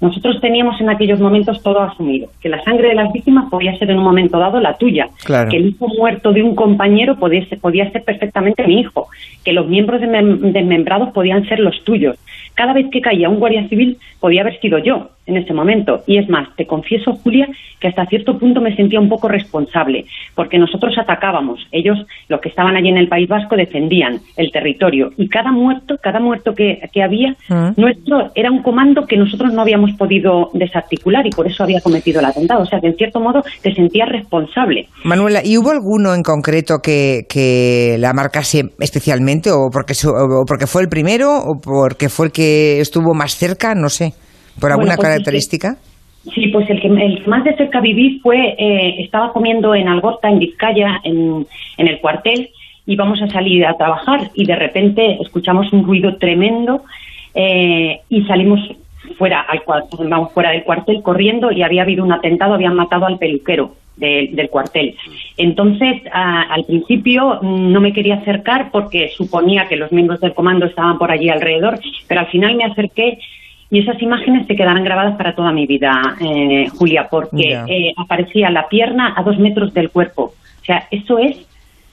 Nosotros 0.00 0.40
teníamos 0.40 0.80
en 0.80 0.88
aquellos 0.88 1.20
momentos 1.20 1.62
todo 1.62 1.80
asumido, 1.82 2.28
que 2.40 2.48
la 2.48 2.62
sangre 2.64 2.88
de 2.88 2.94
las 2.94 3.12
víctimas 3.12 3.50
podía 3.50 3.76
ser 3.78 3.90
en 3.90 3.98
un 3.98 4.04
momento 4.04 4.38
dado 4.38 4.58
la 4.58 4.76
tuya, 4.78 5.08
Claro. 5.24 5.50
que 5.50 5.58
el 5.58 5.66
hijo 5.68 5.88
muerto 5.88 6.32
de 6.32 6.42
un 6.42 6.54
compañero 6.54 7.16
podía 7.16 7.44
ser, 7.46 7.58
podía 7.60 7.90
ser 7.90 8.02
perfectamente 8.04 8.66
mi 8.66 8.80
hijo, 8.80 9.08
que 9.44 9.52
los 9.52 9.66
miembros 9.66 10.00
desmem- 10.00 10.38
desmembrados 10.52 11.10
podían 11.10 11.46
ser 11.46 11.60
los 11.60 11.84
tuyos. 11.84 12.16
Cada 12.54 12.72
vez 12.72 12.86
que 12.90 13.00
caía 13.02 13.28
un 13.28 13.38
guardia 13.38 13.68
civil 13.68 13.98
podía 14.20 14.40
haber 14.40 14.58
sido 14.60 14.78
yo 14.78 15.10
en 15.30 15.38
ese 15.38 15.54
momento. 15.54 16.02
Y 16.06 16.18
es 16.18 16.28
más, 16.28 16.48
te 16.56 16.66
confieso, 16.66 17.14
Julia, 17.14 17.48
que 17.80 17.88
hasta 17.88 18.04
cierto 18.06 18.38
punto 18.38 18.60
me 18.60 18.76
sentía 18.76 19.00
un 19.00 19.08
poco 19.08 19.28
responsable, 19.28 20.04
porque 20.34 20.58
nosotros 20.58 20.94
atacábamos, 20.98 21.60
ellos, 21.72 21.98
los 22.28 22.40
que 22.40 22.48
estaban 22.50 22.76
allí 22.76 22.88
en 22.88 22.98
el 22.98 23.08
País 23.08 23.28
Vasco, 23.28 23.56
defendían 23.56 24.20
el 24.36 24.50
territorio. 24.52 25.10
Y 25.16 25.28
cada 25.28 25.50
muerto, 25.52 25.96
cada 26.02 26.20
muerto 26.20 26.54
que, 26.54 26.80
que 26.92 27.02
había, 27.02 27.34
Mm. 27.48 27.72
nuestro 27.80 28.30
era 28.34 28.50
un 28.50 28.62
comando 28.62 29.06
que 29.06 29.16
nosotros 29.16 29.52
no 29.52 29.62
habíamos 29.62 29.92
podido 29.92 30.50
desarticular 30.54 31.26
y 31.26 31.30
por 31.30 31.46
eso 31.46 31.62
había 31.64 31.80
cometido 31.80 32.20
el 32.20 32.26
atentado. 32.26 32.62
O 32.62 32.66
sea 32.66 32.80
que 32.80 32.88
en 32.88 32.96
cierto 32.96 33.20
modo 33.20 33.42
te 33.62 33.74
sentías 33.74 34.08
responsable. 34.08 34.88
Manuela, 35.04 35.40
¿y 35.44 35.56
hubo 35.56 35.70
alguno 35.70 36.14
en 36.14 36.22
concreto 36.22 36.78
que, 36.82 37.22
que 37.28 37.96
la 37.98 38.12
marcase 38.12 38.70
especialmente 38.78 39.50
o 39.50 39.68
porque, 39.72 39.94
su- 39.94 40.10
o 40.10 40.44
porque 40.46 40.66
fue 40.66 40.82
el 40.82 40.88
primero 40.88 41.30
o 41.38 41.60
porque 41.60 42.08
fue 42.08 42.26
el 42.26 42.32
que 42.32 42.80
estuvo 42.80 43.14
más 43.14 43.32
cerca? 43.36 43.74
No 43.74 43.88
sé. 43.88 44.12
¿Por 44.58 44.70
alguna 44.72 44.96
Bueno, 44.96 44.96
pues, 44.96 45.08
característica? 45.08 45.76
Sí, 46.34 46.48
pues 46.48 46.68
el 46.68 46.80
que, 46.80 46.88
el 46.88 47.22
que 47.22 47.30
más 47.30 47.44
de 47.44 47.56
cerca 47.56 47.80
viví 47.80 48.20
fue, 48.22 48.54
eh, 48.58 48.96
estaba 49.02 49.32
comiendo 49.32 49.74
en 49.74 49.88
Algorta, 49.88 50.28
en 50.28 50.38
Vizcaya, 50.38 51.00
en, 51.02 51.46
en 51.78 51.88
el 51.88 51.98
cuartel, 52.00 52.50
íbamos 52.86 53.22
a 53.22 53.28
salir 53.28 53.64
a 53.64 53.76
trabajar 53.76 54.30
y 54.34 54.44
de 54.44 54.56
repente 54.56 55.18
escuchamos 55.22 55.72
un 55.72 55.84
ruido 55.84 56.16
tremendo 56.16 56.82
eh, 57.34 58.00
y 58.08 58.22
salimos 58.24 58.60
fuera, 59.16 59.40
al, 59.40 59.62
vamos, 60.08 60.32
fuera 60.32 60.50
del 60.50 60.62
cuartel 60.64 61.02
corriendo 61.02 61.50
y 61.52 61.62
había 61.62 61.82
habido 61.82 62.04
un 62.04 62.12
atentado, 62.12 62.54
habían 62.54 62.74
matado 62.74 63.06
al 63.06 63.18
peluquero 63.18 63.76
de- 63.96 64.30
del 64.32 64.48
cuartel. 64.50 64.96
Entonces, 65.36 66.02
a- 66.12 66.42
al 66.52 66.64
principio 66.64 67.40
no 67.42 67.80
me 67.80 67.92
quería 67.92 68.16
acercar 68.16 68.70
porque 68.70 69.10
suponía 69.16 69.68
que 69.68 69.76
los 69.76 69.90
miembros 69.92 70.20
del 70.20 70.34
comando 70.34 70.66
estaban 70.66 70.98
por 70.98 71.10
allí 71.10 71.28
alrededor, 71.30 71.78
pero 72.08 72.20
al 72.20 72.26
final 72.26 72.56
me 72.56 72.64
acerqué 72.64 73.18
y 73.70 73.78
esas 73.78 74.00
imágenes 74.02 74.46
se 74.46 74.56
quedarán 74.56 74.82
grabadas 74.82 75.16
para 75.16 75.34
toda 75.34 75.52
mi 75.52 75.66
vida, 75.66 76.16
eh, 76.20 76.68
Julia, 76.76 77.08
porque 77.08 77.52
eh, 77.68 77.94
aparecía 77.96 78.50
la 78.50 78.68
pierna 78.68 79.14
a 79.16 79.22
dos 79.22 79.38
metros 79.38 79.72
del 79.72 79.90
cuerpo. 79.90 80.34
O 80.60 80.64
sea, 80.64 80.88
eso 80.90 81.18
es 81.18 81.36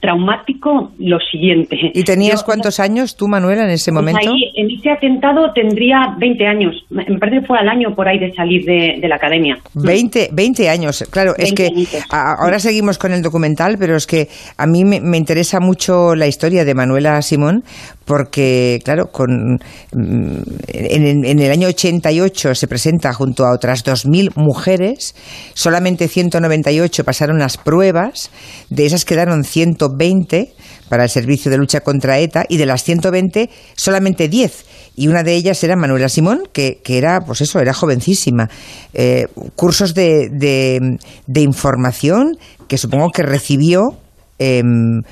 traumático 0.00 0.92
lo 0.98 1.18
siguiente. 1.30 1.76
¿Y 1.94 2.04
tenías 2.04 2.40
Yo- 2.40 2.46
cuántos 2.46 2.80
años 2.80 3.16
tú, 3.16 3.26
Manuela, 3.28 3.64
en 3.64 3.70
ese 3.70 3.90
pues 3.92 4.02
momento? 4.04 4.30
ahí, 4.30 4.52
en 4.56 4.70
ese 4.70 4.90
atentado 4.90 5.52
tendría 5.54 6.14
20 6.18 6.46
años. 6.46 6.74
Me 6.90 7.04
parece 7.18 7.40
que 7.40 7.46
fue 7.46 7.58
al 7.58 7.68
año 7.68 7.94
por 7.94 8.08
ahí 8.08 8.18
de 8.18 8.32
salir 8.34 8.64
de, 8.64 8.98
de 9.00 9.08
la 9.08 9.16
academia. 9.16 9.56
20, 9.74 10.30
20 10.32 10.68
años, 10.68 11.04
claro, 11.10 11.32
es 11.36 11.54
20 11.54 11.54
que 11.54 11.66
añitos. 11.68 12.00
ahora 12.10 12.58
seguimos 12.58 12.98
con 12.98 13.12
el 13.12 13.22
documental, 13.22 13.76
pero 13.78 13.96
es 13.96 14.06
que 14.06 14.28
a 14.56 14.66
mí 14.66 14.84
me, 14.84 15.00
me 15.00 15.16
interesa 15.16 15.58
mucho 15.60 16.14
la 16.14 16.26
historia 16.26 16.64
de 16.64 16.74
Manuela 16.74 17.20
Simón, 17.22 17.62
porque, 18.04 18.78
claro, 18.84 19.06
con, 19.12 19.58
mm, 19.92 20.36
en, 20.68 21.24
en 21.24 21.38
el 21.40 21.50
año 21.50 21.68
88 21.68 22.54
se 22.54 22.66
presenta 22.66 23.12
junto 23.12 23.44
a 23.44 23.52
otras 23.54 23.84
2.000 23.84 24.30
mujeres, 24.36 25.14
solamente 25.54 26.08
198 26.08 27.04
pasaron 27.04 27.38
las 27.38 27.58
pruebas, 27.58 28.30
de 28.70 28.86
esas 28.86 29.04
quedaron 29.04 29.44
120 29.88 30.52
para 30.88 31.04
el 31.04 31.08
servicio 31.08 31.50
de 31.50 31.58
lucha 31.58 31.80
contra 31.80 32.18
ETA 32.18 32.44
y 32.48 32.56
de 32.56 32.66
las 32.66 32.84
120 32.84 33.48
solamente 33.74 34.28
10 34.28 34.92
y 34.96 35.08
una 35.08 35.22
de 35.22 35.34
ellas 35.34 35.62
era 35.64 35.76
Manuela 35.76 36.08
Simón 36.08 36.42
que, 36.52 36.78
que 36.84 36.98
era 36.98 37.20
pues 37.20 37.40
eso 37.40 37.60
era 37.60 37.72
jovencísima 37.72 38.48
Eh, 38.94 39.26
cursos 39.54 39.94
de, 39.94 40.28
de, 40.30 40.98
de 41.26 41.40
información 41.42 42.36
que 42.68 42.78
supongo 42.78 43.10
que 43.10 43.22
recibió 43.22 43.98
em, 44.38 45.02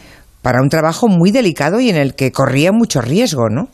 para 0.43 0.63
un 0.63 0.69
trabajo 0.69 1.09
muy 1.09 1.31
delicado 1.31 1.81
y 1.81 1.91
en 1.91 1.97
el 1.97 2.15
que 2.15 2.33
corría 2.33 2.73
mucho 2.73 3.01
riesgo 3.01 3.49
¿no? 3.49 3.69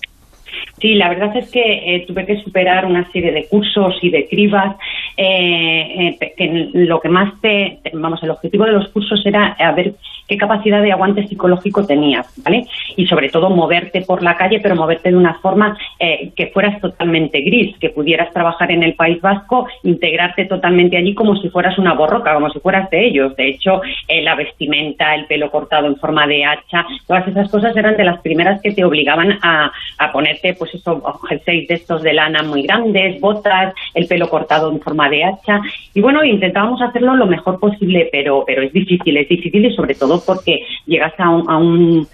Sí, 0.82 0.94
la 0.94 1.09
verdad 1.09 1.37
es 1.37 1.49
que 1.50 1.61
eh, 1.61 2.04
tuve 2.09 2.26
que 2.26 2.42
superar 2.42 2.85
una 2.87 3.09
serie 3.12 3.30
de 3.30 3.47
cursos 3.49 3.94
y 4.02 4.11
de 4.11 4.26
cribas. 4.28 4.76
Eh, 5.16 6.16
eh, 6.21 6.35
que 6.37 6.71
lo 6.73 7.00
que 7.00 7.09
más 7.09 7.40
te, 7.40 7.81
vamos, 7.92 8.23
el 8.23 8.31
objetivo 8.31 8.64
de 8.64 8.73
los 8.73 8.88
cursos 8.88 9.25
era 9.25 9.57
a 9.59 9.73
ver 9.73 9.95
qué 10.28 10.37
capacidad 10.37 10.83
de 10.83 10.92
aguante 10.92 11.26
psicológico 11.26 11.85
tenías, 11.87 12.26
¿vale? 12.42 12.66
Y 12.97 13.07
sobre 13.07 13.28
todo 13.28 13.50
moverte 13.50 14.02
por 14.02 14.23
la 14.23 14.37
calle, 14.37 14.61
pero 14.61 14.76
moverte 14.76 15.11
de 15.11 15.16
una 15.16 15.35
forma 15.35 15.76
eh, 15.99 16.31
que 16.35 16.47
fueras 16.49 16.81
totalmente 16.81 17.40
gris, 17.42 17.76
que 17.78 17.90
pudieras 17.90 18.33
trabajar 18.33 18.71
en 18.71 18.83
el 18.83 18.95
País 18.95 19.21
Vasco, 19.21 19.66
integrarte 19.83 20.47
totalmente 20.47 20.97
allí 20.97 21.14
como 21.14 21.37
si 21.37 21.49
fueras 21.50 21.78
una 21.78 21.95
borroca, 21.95 22.35
como 22.35 22.50
si 22.50 22.61
fueras 22.61 22.88
de 22.90 23.07
ellos. 23.07 23.37
De 23.37 23.49
hecho, 23.49 23.83
eh, 24.09 24.23
la 24.23 24.35
vestimenta, 24.35 25.14
el 25.14 25.26
pelo 25.26 25.50
cortado 25.50 25.87
en 25.87 25.97
forma 25.97 26.26
de 26.26 26.45
hacha, 26.45 26.87
todas 27.07 27.26
esas 27.28 27.50
cosas 27.50 27.76
eran 27.76 27.97
de 27.97 28.04
las 28.04 28.21
primeras 28.21 28.61
que 28.62 28.73
te 28.73 28.85
obligaban 28.85 29.38
a, 29.42 29.73
a 29.99 30.12
ponerte 30.12 30.54
pues 30.54 30.75
eso, 30.75 31.02
jerseys 31.28 31.69
de 31.69 31.75
estos 31.75 32.02
de 32.02 32.12
lana 32.12 32.42
muy 32.42 32.62
grandes, 32.62 33.21
botas, 33.21 33.75
el 33.95 34.07
pelo 34.07 34.28
cortado 34.28 34.71
en 34.71 34.81
forma 34.81 35.01
de 35.09 35.25
hacha. 35.25 35.61
Y 35.94 36.00
bueno, 36.00 36.25
intentábamos 36.25 36.80
hacerlo 36.82 37.16
lo 37.16 37.26
mejor 37.26 37.59
posible, 37.59 38.09
pero, 38.12 38.44
pero 38.47 38.62
es 38.62 38.73
difícil, 38.73 39.16
es 39.16 39.28
difícil 39.28 39.66
y 39.66 39.75
sobre 39.75 39.94
todo 39.94 40.23
porque 40.25 40.64
llegas 40.87 41.12
a 41.18 41.30
un, 41.30 41.50
a 41.50 41.56
un, 41.59 42.09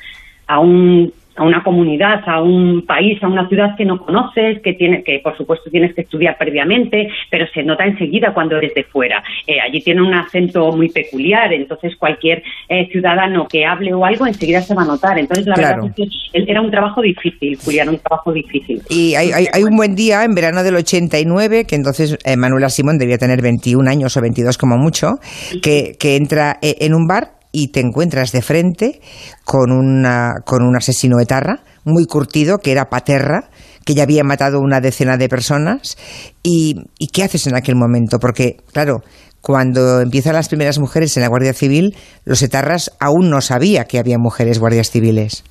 a 0.47 0.59
un 0.61 1.13
a 1.39 1.45
una 1.45 1.63
comunidad, 1.63 2.21
a 2.27 2.43
un 2.43 2.85
país, 2.85 3.23
a 3.23 3.29
una 3.29 3.49
ciudad 3.49 3.77
que 3.77 3.85
no 3.85 3.99
conoces, 4.05 4.61
que 4.61 4.75
tiene, 4.75 5.05
que 5.05 5.21
por 5.21 5.37
supuesto 5.37 5.71
tienes 5.71 5.95
que 5.95 6.03
estudiar 6.03 6.37
previamente, 6.37 7.09
pero 7.31 7.47
se 7.55 7.63
nota 7.63 7.85
enseguida 7.85 8.35
cuando 8.35 8.59
eres 8.59 8.75
de 8.75 8.85
fuera. 8.85 9.23
Eh, 9.47 9.61
allí 9.61 9.81
tiene 9.81 10.03
un 10.03 10.13
acento 10.13 10.73
muy 10.73 10.89
peculiar, 10.89 11.53
entonces 11.53 11.95
cualquier 11.97 12.43
eh, 12.69 12.89
ciudadano 12.91 13.47
que 13.49 13.65
hable 13.65 13.95
o 13.95 14.05
algo 14.05 14.27
enseguida 14.27 14.61
se 14.61 14.75
va 14.75 14.83
a 14.83 14.87
notar. 14.87 15.17
Entonces 15.19 15.47
la 15.47 15.55
verdad 15.55 15.91
es 15.97 16.45
que 16.45 16.51
era 16.51 16.61
un 16.61 16.71
trabajo 16.71 17.01
difícil, 17.01 17.57
Julián, 17.65 17.89
un 17.89 17.99
trabajo 17.99 18.33
difícil. 18.33 18.83
Y 18.91 19.15
hay, 19.15 19.31
hay, 19.53 19.63
un 19.63 19.77
buen 19.77 19.95
día 19.95 20.25
en 20.25 20.35
verano 20.35 20.65
del 20.65 20.75
89, 20.75 21.67
que 21.67 21.77
entonces 21.77 22.19
eh, 22.25 22.37
Manuela 22.37 22.69
Simón 22.69 22.99
debía 22.99 23.17
tener 23.17 23.43
21 23.43 23.89
años 23.89 24.17
o 24.17 24.21
22 24.21 24.59
como 24.59 24.77
mucho, 24.77 25.19
que, 25.63 25.93
que 26.01 26.17
entra 26.17 26.59
en 26.61 26.95
un 26.95 27.07
bar 27.07 27.38
y 27.53 27.73
te 27.73 27.81
encuentras 27.81 28.33
de 28.33 28.43
frente 28.43 29.01
con, 29.45 29.73
una, 29.73 30.35
con 30.45 30.63
un 30.63 30.77
asesino 30.77 31.21
etarra 31.21 31.61
muy 31.85 32.05
curtido, 32.07 32.59
que 32.59 32.73
era 32.73 32.91
Paterra, 32.91 33.49
que 33.85 33.95
ya 33.95 34.03
había 34.03 34.23
matado 34.23 34.61
una 34.61 34.81
decena 34.81 35.17
de 35.17 35.29
personas. 35.29 35.97
¿Y, 36.43 36.77
qué 37.13 37.23
haces 37.23 37.47
en 37.47 37.57
aquel 37.57 37.75
momento? 37.75 38.19
Porque, 38.21 38.57
claro, 38.73 38.99
cuando 39.41 40.01
empiezan 40.01 40.35
las 40.35 40.49
primeras 40.49 40.79
mujeres 40.79 41.17
en 41.17 41.23
la 41.23 41.29
Guardia 41.29 41.55
Civil, 41.55 41.95
los 42.25 42.43
etarras 42.43 42.97
aún 43.01 43.31
no 43.31 43.41
sabía 43.41 43.85
que 43.85 43.99
había 43.99 44.19
mujeres 44.19 44.59
guardias 44.59 44.91
civiles. 44.91 45.45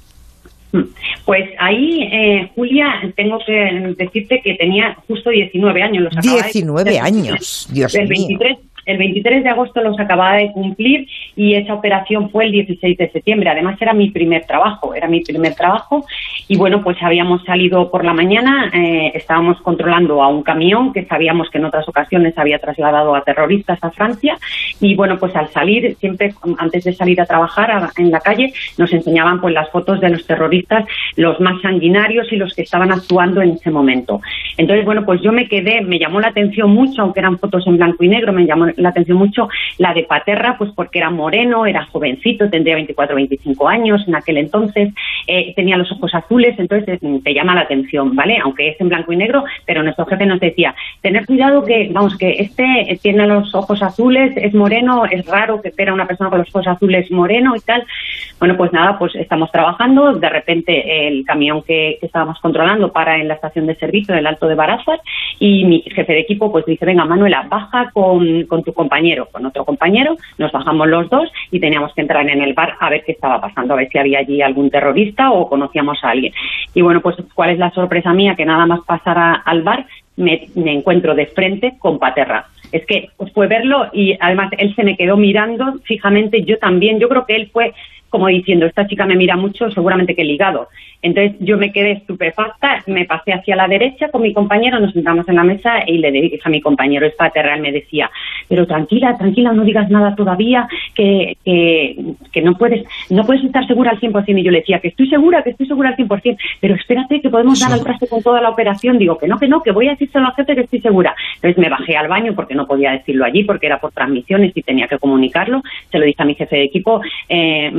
Pues 1.26 1.44
ahí, 1.60 2.04
eh, 2.04 2.52
Julia, 2.56 2.86
tengo 3.16 3.38
que 3.46 3.96
decirte 3.98 4.40
que 4.44 4.54
tenía 4.56 4.96
justo 5.08 5.30
19 5.30 5.82
años. 5.82 6.04
Los 6.14 6.24
19 6.24 7.00
años, 7.00 7.68
Dios 7.72 7.94
mío. 7.96 8.38
23 8.38 8.58
el 8.88 8.98
23 8.98 9.44
de 9.44 9.50
agosto 9.50 9.82
los 9.82 10.00
acababa 10.00 10.38
de 10.38 10.52
cumplir 10.52 11.08
y 11.36 11.54
esa 11.54 11.74
operación 11.74 12.30
fue 12.32 12.46
el 12.46 12.52
16 12.54 12.98
de 12.98 13.10
septiembre. 13.12 13.50
Además 13.50 13.78
era 13.80 13.94
mi 13.94 14.10
primer 14.10 14.46
trabajo, 14.46 14.96
era 14.96 15.08
mi 15.08 15.22
primer 15.22 15.54
trabajo 15.56 16.06
y 16.48 16.58
bueno, 16.58 16.82
pues 16.82 16.98
habíamos 17.02 17.44
salido 17.44 17.92
por 17.92 18.06
la 18.06 18.14
mañana, 18.14 18.72
eh, 18.74 19.12
estábamos 19.14 19.62
controlando 19.62 20.24
a 20.24 20.30
un 20.30 20.42
camión 20.42 20.94
que 20.94 21.06
sabíamos 21.06 21.50
que 21.50 21.58
en 21.58 21.66
otras 21.66 21.88
ocasiones 21.88 22.38
había 22.38 22.60
trasladado 22.60 23.14
a 23.14 23.22
terroristas 23.22 23.78
a 23.82 23.92
Francia 23.92 24.38
y 24.80 24.96
bueno, 24.96 25.20
pues 25.20 25.36
al 25.36 25.50
salir, 25.50 25.96
siempre 26.00 26.34
antes 26.58 26.86
de 26.86 26.94
salir 26.94 27.20
a 27.20 27.26
trabajar 27.26 27.90
en 27.98 28.10
la 28.10 28.20
calle, 28.22 28.54
nos 28.78 28.92
enseñaban 28.94 29.42
pues 29.42 29.54
las 29.54 29.70
fotos 29.70 30.00
de 30.00 30.10
los 30.10 30.26
terroristas, 30.26 30.86
los 31.18 31.40
más 31.42 31.62
sanguinarios 31.62 32.32
y 32.32 32.38
los 32.38 32.54
que 32.54 32.62
estaban 32.62 32.92
actuando 32.92 33.42
en 33.42 33.52
ese 33.52 33.70
momento. 33.70 34.22
Entonces, 34.58 34.86
bueno, 34.86 35.06
pues 35.06 35.22
yo 35.22 35.32
me 35.32 35.48
quedé, 35.48 35.82
me 35.82 36.00
llamó 36.00 36.20
la 36.20 36.30
atención 36.30 36.72
mucho, 36.72 37.02
aunque 37.02 37.20
eran 37.20 37.38
fotos 37.38 37.66
en 37.68 37.78
blanco 37.78 38.04
y 38.04 38.08
negro, 38.08 38.32
me 38.32 38.46
llamó 38.46 38.68
la 38.78 38.90
atención 38.90 39.18
mucho 39.18 39.50
la 39.78 39.94
de 39.94 40.04
Paterra, 40.04 40.56
pues 40.58 40.72
porque 40.76 41.00
era 41.00 41.10
moreno, 41.10 41.66
era 41.66 41.86
jovencito, 41.86 42.50
tendría 42.50 42.76
24 42.76 43.14
o 43.14 43.18
25 43.18 43.68
años 43.68 44.04
en 44.08 44.16
aquel 44.16 44.38
entonces, 44.38 44.94
eh, 45.28 45.54
tenía 45.56 45.78
los 45.78 45.92
ojos 45.92 46.14
azules, 46.16 46.58
entonces 46.58 47.00
mm, 47.02 47.20
te 47.20 47.34
llama 47.34 47.56
la 47.56 47.62
atención, 47.62 48.16
¿vale? 48.16 48.38
Aunque 48.44 48.70
es 48.70 48.82
en 48.82 48.90
blanco 48.90 49.12
y 49.14 49.18
negro, 49.18 49.44
pero 49.66 49.84
nuestro 49.84 50.06
jefe 50.06 50.26
nos 50.26 50.40
decía, 50.40 50.76
tener 51.02 51.26
cuidado 51.26 51.64
que, 51.66 51.90
vamos, 51.92 52.18
que 52.18 52.38
este 52.40 53.00
tiene 53.02 53.28
los 53.28 53.54
ojos 53.54 53.82
azules, 53.84 54.34
es 54.38 54.54
moreno, 54.54 55.06
es 55.06 55.26
raro 55.26 55.62
que 55.62 55.70
espera 55.70 55.94
una 55.94 56.08
persona 56.08 56.30
con 56.30 56.40
los 56.40 56.50
ojos 56.50 56.68
azules 56.68 57.12
moreno 57.12 57.56
y 57.56 57.60
tal. 57.60 57.86
Bueno, 58.40 58.56
pues 58.56 58.72
nada, 58.72 58.98
pues 59.00 59.16
estamos 59.16 59.52
trabajando, 59.52 60.14
de 60.14 60.30
repente 60.30 61.08
el 61.08 61.26
camión 61.26 61.64
que, 61.64 61.98
estábamos 62.02 62.40
controlando 62.40 62.92
para 62.92 63.18
en 63.18 63.28
la 63.28 63.34
estación 63.34 63.68
de 63.68 63.76
servicio 63.76 64.16
del 64.16 64.28
Alto 64.28 64.48
de 64.48 64.56
Barazas 64.56 65.00
y 65.40 65.66
mi 65.66 65.82
jefe 65.82 66.14
de 66.14 66.20
equipo 66.20 66.52
pues 66.52 66.66
dice, 66.66 66.86
venga 66.86 67.06
Manuela, 67.06 67.46
baja 67.50 67.90
con, 67.92 68.46
con 68.46 68.64
tu 68.68 68.74
compañero, 68.74 69.30
con 69.32 69.46
otro 69.46 69.64
compañero, 69.64 70.18
nos 70.38 70.52
bajamos 70.52 70.88
los 70.88 71.10
dos 71.10 71.32
y 71.52 71.60
teníamos 71.62 71.94
que 71.94 72.02
entrar 72.02 72.30
en 72.30 72.42
el 72.42 72.54
bar 72.54 72.76
a 72.80 72.90
ver 72.90 73.04
qué 73.06 73.14
estaba 73.14 73.40
pasando, 73.40 73.74
a 73.74 73.78
ver 73.78 73.88
si 73.90 73.98
había 73.98 74.20
allí 74.20 74.42
algún 74.42 74.70
terrorista 74.70 75.32
o 75.32 75.48
conocíamos 75.48 76.04
a 76.04 76.10
alguien. 76.10 76.34
Y 76.74 76.82
bueno, 76.82 77.00
pues 77.00 77.16
cuál 77.34 77.52
es 77.52 77.60
la 77.60 77.72
sorpresa 77.72 78.12
mía, 78.12 78.36
que 78.36 78.46
nada 78.46 78.66
más 78.66 78.82
pasar 78.82 79.42
al 79.46 79.62
bar 79.62 79.86
me, 80.18 80.50
encuentro 80.56 81.16
de 81.16 81.28
frente 81.28 81.76
con 81.80 81.98
Paterra. 81.98 82.48
Es 82.74 82.86
que 82.86 83.10
fue 83.34 83.48
verlo 83.48 83.88
y 83.94 84.18
además 84.20 84.52
él 84.58 84.76
se 84.76 84.84
me 84.84 84.98
quedó 84.98 85.16
mirando 85.16 85.80
fijamente, 85.86 86.44
yo 86.44 86.58
también, 86.58 87.00
yo 87.00 87.08
creo 87.08 87.26
que 87.26 87.36
él 87.38 87.50
fue 87.54 87.74
como 88.10 88.28
diciendo, 88.28 88.66
esta 88.66 88.88
chica 88.88 89.06
me 89.06 89.16
mira 89.16 89.36
mucho, 89.36 89.70
seguramente 89.72 90.16
que 90.16 90.24
ligado. 90.24 90.68
Entonces 91.02 91.36
yo 91.40 91.58
me 91.58 91.72
quedé 91.72 91.92
estupefacta, 91.92 92.84
me 92.88 93.06
pasé 93.06 93.34
hacia 93.34 93.56
la 93.56 93.68
derecha 93.68 94.10
con 94.10 94.24
mi 94.24 94.34
compañero, 94.34 94.80
nos 94.80 94.94
sentamos 94.94 95.28
en 95.30 95.36
la 95.36 95.44
mesa 95.44 95.84
y 95.86 96.00
le 96.00 96.12
dije 96.12 96.40
a 96.44 96.50
mi 96.50 96.60
compañero 96.60 97.06
extraterral, 97.06 97.62
me 97.62 97.72
decía, 97.72 98.10
pero 98.48 98.66
tranquila, 98.66 99.16
tranquila, 99.18 99.54
no 99.54 99.64
digas 99.64 99.90
nada 99.90 100.16
todavía, 100.16 100.68
que, 100.96 101.38
que, 101.44 102.42
no 102.42 102.56
puedes 102.58 102.86
no 103.10 103.26
puedes 103.26 103.44
estar 103.44 103.66
segura 103.68 103.92
al 103.92 104.00
100%. 104.00 104.40
Y 104.40 104.44
yo 104.44 104.52
le 104.52 104.60
decía, 104.60 104.80
que 104.80 104.88
estoy 104.88 105.08
segura, 105.08 105.44
que 105.44 105.52
estoy 105.52 105.68
segura 105.68 105.90
al 105.90 105.98
100%, 105.98 106.38
pero 106.62 106.76
espérate 106.76 107.22
que 107.22 107.30
podemos 107.30 107.60
dar 107.60 107.72
al 107.72 107.84
traste 107.84 108.08
con 108.08 108.24
toda 108.24 108.42
la 108.42 108.50
operación. 108.50 108.98
Digo, 108.98 109.18
que 109.18 109.28
no, 109.28 109.38
que 109.38 109.48
no, 109.48 109.62
que 109.62 109.72
voy 109.72 109.88
a 109.88 109.92
decírselo 109.92 110.28
al 110.28 110.34
jefe 110.34 110.56
que 110.56 110.62
estoy 110.62 110.82
segura. 110.82 111.16
Entonces 111.36 111.58
me 111.58 111.70
bajé 111.70 111.96
al 111.96 112.08
baño 112.08 112.34
porque 112.34 112.56
no 112.56 112.66
podía 112.66 112.92
decirlo 112.92 113.26
allí, 113.26 113.44
porque 113.44 113.68
era 113.68 113.80
por 113.80 113.92
transmisiones 113.92 114.52
y 114.56 114.62
tenía 114.64 114.88
que 114.88 114.98
comunicarlo. 114.98 115.62
Se 115.92 116.00
lo 116.00 116.06
dije 116.06 116.22
a 116.22 116.26
mi 116.26 116.36
jefe 116.36 116.56
de 116.56 116.64
equipo. 116.64 117.02
Eh, 117.30 117.72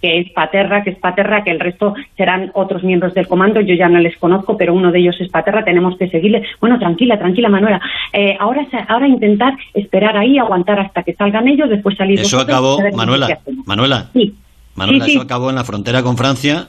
que 0.00 0.18
es 0.18 0.32
Paterra, 0.32 0.82
que 0.82 0.90
es 0.90 0.98
Paterra, 0.98 1.44
que 1.44 1.50
el 1.50 1.60
resto 1.60 1.94
serán 2.16 2.50
otros 2.54 2.82
miembros 2.82 3.12
del 3.14 3.28
comando, 3.28 3.60
yo 3.60 3.74
ya 3.74 3.88
no 3.88 3.98
les 3.98 4.16
conozco, 4.16 4.56
pero 4.56 4.74
uno 4.74 4.90
de 4.90 5.00
ellos 5.00 5.16
es 5.20 5.28
Paterra, 5.28 5.64
tenemos 5.64 5.96
que 5.98 6.08
seguirle. 6.08 6.42
Bueno, 6.60 6.78
tranquila, 6.78 7.18
tranquila, 7.18 7.48
Manuela. 7.48 7.80
Eh, 8.12 8.36
ahora, 8.40 8.66
ahora 8.88 9.06
intentar 9.06 9.54
esperar 9.74 10.16
ahí, 10.16 10.38
aguantar 10.38 10.80
hasta 10.80 11.02
que 11.02 11.14
salgan 11.14 11.48
ellos, 11.48 11.68
después 11.68 11.96
salir. 11.96 12.18
Eso 12.18 12.40
acabó, 12.40 12.78
Manuela, 12.94 13.38
Manuela. 13.66 14.08
Sí. 14.14 14.34
Manuela, 14.74 15.06
eso 15.06 15.20
acabó 15.20 15.50
en 15.50 15.56
la 15.56 15.64
frontera 15.64 16.02
con 16.02 16.16
Francia. 16.16 16.68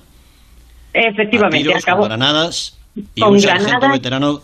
Efectivamente, 0.94 1.74
acabó. 1.74 2.02
Con 2.02 2.10
granadas 2.10 2.78
y 3.16 3.22
un 3.22 3.40
sargento 3.40 3.90
veterano 3.90 4.42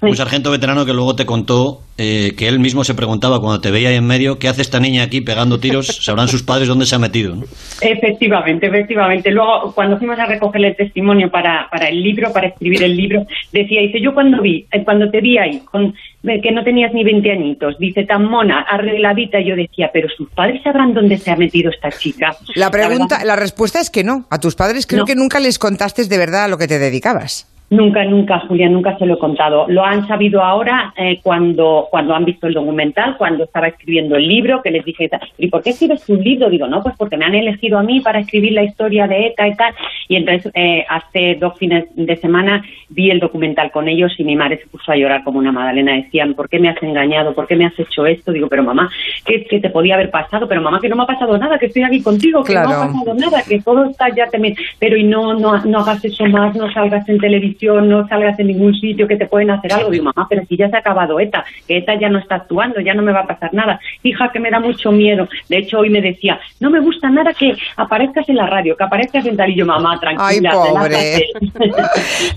un 0.00 0.16
sargento 0.16 0.50
veterano 0.50 0.84
que 0.84 0.92
luego 0.92 1.16
te 1.16 1.26
contó 1.26 1.82
eh, 1.98 2.34
que 2.36 2.46
él 2.46 2.58
mismo 2.58 2.84
se 2.84 2.94
preguntaba 2.94 3.40
cuando 3.40 3.60
te 3.60 3.70
veía 3.70 3.88
ahí 3.88 3.94
en 3.94 4.06
medio, 4.06 4.38
¿qué 4.38 4.48
hace 4.48 4.60
esta 4.60 4.78
niña 4.78 5.02
aquí 5.02 5.22
pegando 5.22 5.58
tiros? 5.58 5.86
Sabrán 6.04 6.28
sus 6.28 6.42
padres 6.42 6.68
dónde 6.68 6.84
se 6.84 6.94
ha 6.94 6.98
metido. 6.98 7.36
Efectivamente, 7.80 8.66
efectivamente. 8.66 9.30
Luego, 9.30 9.72
cuando 9.74 9.96
fuimos 9.96 10.18
a 10.18 10.26
recogerle 10.26 10.68
el 10.68 10.76
testimonio 10.76 11.30
para, 11.30 11.68
para 11.70 11.88
el 11.88 12.02
libro, 12.02 12.32
para 12.32 12.48
escribir 12.48 12.82
el 12.82 12.96
libro, 12.96 13.26
decía, 13.50 13.80
dice, 13.80 14.00
yo 14.02 14.12
cuando 14.12 14.42
vi, 14.42 14.66
eh, 14.72 14.84
cuando 14.84 15.10
te 15.10 15.22
vi 15.22 15.38
ahí, 15.38 15.62
con, 15.70 15.94
que 16.22 16.52
no 16.52 16.62
tenías 16.64 16.92
ni 16.92 17.02
20 17.02 17.32
añitos, 17.32 17.78
dice, 17.78 18.04
tan 18.04 18.26
mona, 18.26 18.60
arregladita, 18.60 19.40
yo 19.40 19.56
decía, 19.56 19.90
pero 19.90 20.08
sus 20.14 20.28
padres 20.30 20.62
sabrán 20.62 20.92
dónde 20.92 21.16
se 21.16 21.30
ha 21.30 21.36
metido 21.36 21.70
esta 21.70 21.90
chica. 21.90 22.36
La 22.54 22.70
pregunta, 22.70 23.24
la, 23.24 23.36
respuesta 23.36 23.80
es 23.80 23.88
que 23.88 24.04
no. 24.04 24.26
A 24.28 24.38
tus 24.38 24.54
padres 24.54 24.86
creo 24.86 25.06
que 25.06 25.14
nunca 25.14 25.40
les 25.40 25.58
contaste 25.58 26.04
de 26.04 26.18
verdad 26.18 26.44
a 26.44 26.48
lo 26.48 26.58
que 26.58 26.68
te 26.68 26.78
dedicabas. 26.78 27.50
Nunca, 27.68 28.04
nunca, 28.04 28.38
Julia, 28.46 28.68
nunca 28.68 28.96
se 28.96 29.06
lo 29.06 29.14
he 29.14 29.18
contado. 29.18 29.66
Lo 29.68 29.84
han 29.84 30.06
sabido 30.06 30.40
ahora 30.40 30.94
eh, 30.96 31.18
cuando, 31.20 31.88
cuando 31.90 32.14
han 32.14 32.24
visto 32.24 32.46
el 32.46 32.54
documental, 32.54 33.16
cuando 33.16 33.42
estaba 33.42 33.66
escribiendo 33.66 34.14
el 34.14 34.28
libro, 34.28 34.62
que 34.62 34.70
les 34.70 34.84
dije, 34.84 35.10
¿y 35.36 35.48
por 35.48 35.64
qué 35.64 35.70
escribes 35.70 36.08
un 36.08 36.22
libro? 36.22 36.48
Digo, 36.48 36.68
no, 36.68 36.80
pues 36.80 36.94
porque 36.96 37.16
me 37.16 37.24
han 37.24 37.34
elegido 37.34 37.76
a 37.78 37.82
mí 37.82 38.00
para 38.00 38.20
escribir 38.20 38.52
la 38.52 38.62
historia 38.62 39.08
de 39.08 39.26
ETA 39.26 39.48
y 39.48 39.56
tal. 39.56 39.74
Y 40.08 40.14
entonces, 40.14 40.52
eh, 40.54 40.84
hace 40.88 41.36
dos 41.40 41.58
fines 41.58 41.86
de 41.96 42.16
semana 42.16 42.62
vi 42.88 43.10
el 43.10 43.18
documental 43.18 43.72
con 43.72 43.88
ellos 43.88 44.14
y 44.16 44.22
mi 44.22 44.36
madre 44.36 44.58
se 44.58 44.68
puso 44.68 44.92
a 44.92 44.96
llorar 44.96 45.24
como 45.24 45.40
una 45.40 45.50
magdalena. 45.50 45.94
Decían, 45.94 46.34
¿por 46.34 46.48
qué 46.48 46.60
me 46.60 46.68
has 46.68 46.80
engañado? 46.80 47.34
¿Por 47.34 47.48
qué 47.48 47.56
me 47.56 47.66
has 47.66 47.76
hecho 47.76 48.06
esto? 48.06 48.30
Digo, 48.30 48.46
pero 48.48 48.62
mamá, 48.62 48.88
¿qué, 49.24 49.40
te 49.58 49.70
podía 49.70 49.94
haber 49.94 50.12
pasado? 50.12 50.46
Pero 50.46 50.62
mamá, 50.62 50.80
que 50.80 50.88
no 50.88 50.94
me 50.94 51.02
ha 51.02 51.06
pasado 51.06 51.36
nada, 51.36 51.58
que 51.58 51.66
estoy 51.66 51.82
aquí 51.82 52.00
contigo, 52.00 52.44
que 52.44 52.54
no 52.54 52.60
ha 52.60 52.86
pasado 52.86 53.14
nada, 53.14 53.42
que 53.42 53.60
todo 53.60 53.86
está 53.86 54.08
ya 54.14 54.28
también. 54.28 54.54
Pero 54.78 54.96
y 54.96 55.02
no, 55.02 55.34
no, 55.34 55.64
no 55.64 55.80
hagas 55.80 56.04
eso 56.04 56.26
más, 56.26 56.54
no 56.54 56.70
salgas 56.72 57.08
en 57.08 57.18
televisión 57.18 57.55
no 57.62 58.06
salgas 58.08 58.38
en 58.38 58.48
ningún 58.48 58.74
sitio 58.74 59.06
que 59.06 59.16
te 59.16 59.26
pueden 59.26 59.50
hacer 59.50 59.72
algo. 59.72 59.90
Digo, 59.90 60.04
mamá, 60.04 60.26
pero 60.28 60.44
si 60.48 60.56
ya 60.56 60.68
se 60.68 60.76
ha 60.76 60.80
acabado 60.80 61.18
ETA, 61.20 61.44
que 61.66 61.78
ETA 61.78 61.98
ya 62.00 62.08
no 62.08 62.18
está 62.18 62.36
actuando, 62.36 62.80
ya 62.80 62.94
no 62.94 63.02
me 63.02 63.12
va 63.12 63.20
a 63.20 63.26
pasar 63.26 63.52
nada. 63.54 63.80
Hija, 64.02 64.30
que 64.32 64.40
me 64.40 64.50
da 64.50 64.60
mucho 64.60 64.90
miedo. 64.92 65.28
De 65.48 65.58
hecho, 65.58 65.78
hoy 65.78 65.90
me 65.90 66.00
decía, 66.00 66.38
no 66.60 66.70
me 66.70 66.80
gusta 66.80 67.08
nada 67.08 67.32
que 67.32 67.52
aparezcas 67.76 68.28
en 68.28 68.36
la 68.36 68.46
radio, 68.46 68.76
que 68.76 68.84
aparezcas 68.84 69.24
en 69.26 69.36
tal 69.36 69.50
y 69.50 69.56
yo, 69.56 69.66
mamá, 69.66 69.98
tranquila. 70.00 70.50
Ay, 70.52 70.72
pobre. 70.72 71.26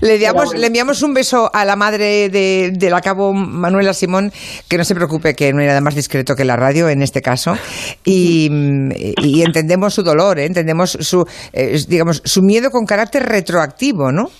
le, 0.00 0.18
le 0.18 0.66
enviamos 0.66 1.02
un 1.02 1.14
beso 1.14 1.50
a 1.52 1.64
la 1.64 1.76
madre 1.76 2.28
de, 2.28 2.70
de 2.72 2.90
la 2.90 3.00
cabo 3.00 3.32
Manuela 3.32 3.92
Simón, 3.92 4.32
que 4.68 4.78
no 4.78 4.84
se 4.84 4.94
preocupe, 4.94 5.34
que 5.34 5.52
no 5.52 5.60
hay 5.60 5.66
nada 5.66 5.80
más 5.80 5.94
discreto 5.94 6.34
que 6.36 6.44
la 6.44 6.56
radio 6.56 6.88
en 6.88 7.02
este 7.02 7.22
caso. 7.22 7.56
Y, 8.04 8.50
entendemos 9.42 9.94
su 9.94 10.02
dolor, 10.02 10.38
¿eh? 10.38 10.46
entendemos 10.46 10.90
su, 11.00 11.26
eh, 11.52 11.78
digamos, 11.88 12.22
su 12.24 12.42
miedo 12.42 12.70
con 12.70 12.86
carácter 12.86 13.24
retroactivo, 13.24 14.12
¿no? 14.12 14.30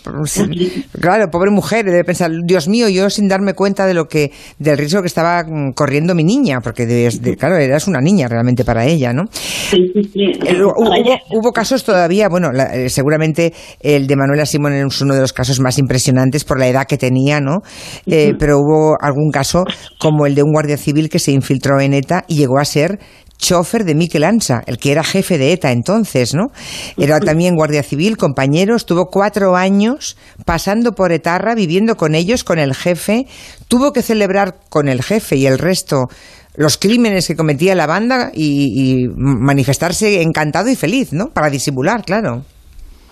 Claro, 1.00 1.30
pobre 1.30 1.50
mujer, 1.50 1.84
debe 1.84 2.04
pensar, 2.04 2.30
Dios 2.44 2.68
mío, 2.68 2.88
yo 2.88 3.10
sin 3.10 3.28
darme 3.28 3.54
cuenta 3.54 3.86
de 3.86 3.94
lo 3.94 4.06
que, 4.06 4.32
del 4.58 4.78
riesgo 4.78 5.00
que 5.00 5.06
estaba 5.06 5.42
mm, 5.44 5.72
corriendo 5.72 6.14
mi 6.14 6.24
niña, 6.24 6.60
porque 6.62 6.86
de, 6.86 7.36
claro, 7.36 7.56
eras 7.56 7.86
una 7.88 8.00
niña 8.00 8.28
realmente 8.28 8.64
para 8.64 8.86
ella, 8.86 9.12
¿no? 9.12 9.24
Sí, 9.32 9.78
sí, 9.94 10.02
sí. 10.12 10.24
Eh, 10.46 10.62
hubo, 10.62 11.52
casos 11.52 11.84
todavía, 11.84 12.28
bueno, 12.28 12.50
eh, 12.52 12.88
seguramente 12.88 13.52
el 13.80 14.06
de 14.06 14.16
Manuela 14.16 14.46
Simón 14.46 14.72
es 14.72 15.00
uno 15.00 15.14
de 15.14 15.20
los 15.20 15.32
casos 15.32 15.60
más 15.60 15.78
impresionantes 15.78 16.44
por 16.44 16.58
la 16.58 16.68
edad 16.68 16.86
que 16.86 16.96
tenía, 16.96 17.40
¿no? 17.40 17.58
Eh, 18.06 18.34
pero 18.38 18.58
hubo 18.58 18.96
algún 19.00 19.30
caso 19.30 19.64
como 19.98 20.26
el 20.26 20.34
de 20.34 20.42
un 20.42 20.52
guardia 20.52 20.76
civil 20.76 21.08
que 21.08 21.18
se 21.18 21.32
infiltró 21.32 21.80
en 21.80 21.94
ETA 21.94 22.24
y 22.28 22.36
llegó 22.36 22.58
a 22.58 22.64
ser 22.64 22.98
chofer 23.40 23.84
de 23.84 23.94
Miquel 23.94 24.24
Ansa, 24.24 24.62
el 24.66 24.78
que 24.78 24.92
era 24.92 25.02
jefe 25.02 25.38
de 25.38 25.52
ETA 25.52 25.72
entonces, 25.72 26.34
¿no? 26.34 26.52
Era 26.96 27.18
también 27.20 27.56
guardia 27.56 27.82
civil, 27.82 28.16
compañero, 28.16 28.76
estuvo 28.76 29.06
cuatro 29.06 29.56
años 29.56 30.16
pasando 30.44 30.92
por 30.92 31.12
Etarra, 31.12 31.54
viviendo 31.54 31.96
con 31.96 32.14
ellos, 32.14 32.44
con 32.44 32.58
el 32.58 32.74
jefe, 32.74 33.26
tuvo 33.68 33.92
que 33.92 34.02
celebrar 34.02 34.56
con 34.68 34.88
el 34.88 35.02
jefe 35.02 35.36
y 35.36 35.46
el 35.46 35.58
resto 35.58 36.08
los 36.56 36.78
crímenes 36.78 37.26
que 37.26 37.36
cometía 37.36 37.74
la 37.74 37.86
banda 37.86 38.30
y, 38.34 39.04
y 39.04 39.08
manifestarse 39.16 40.20
encantado 40.20 40.68
y 40.68 40.76
feliz, 40.76 41.12
¿no? 41.12 41.30
Para 41.30 41.48
disimular, 41.48 42.04
claro. 42.04 42.44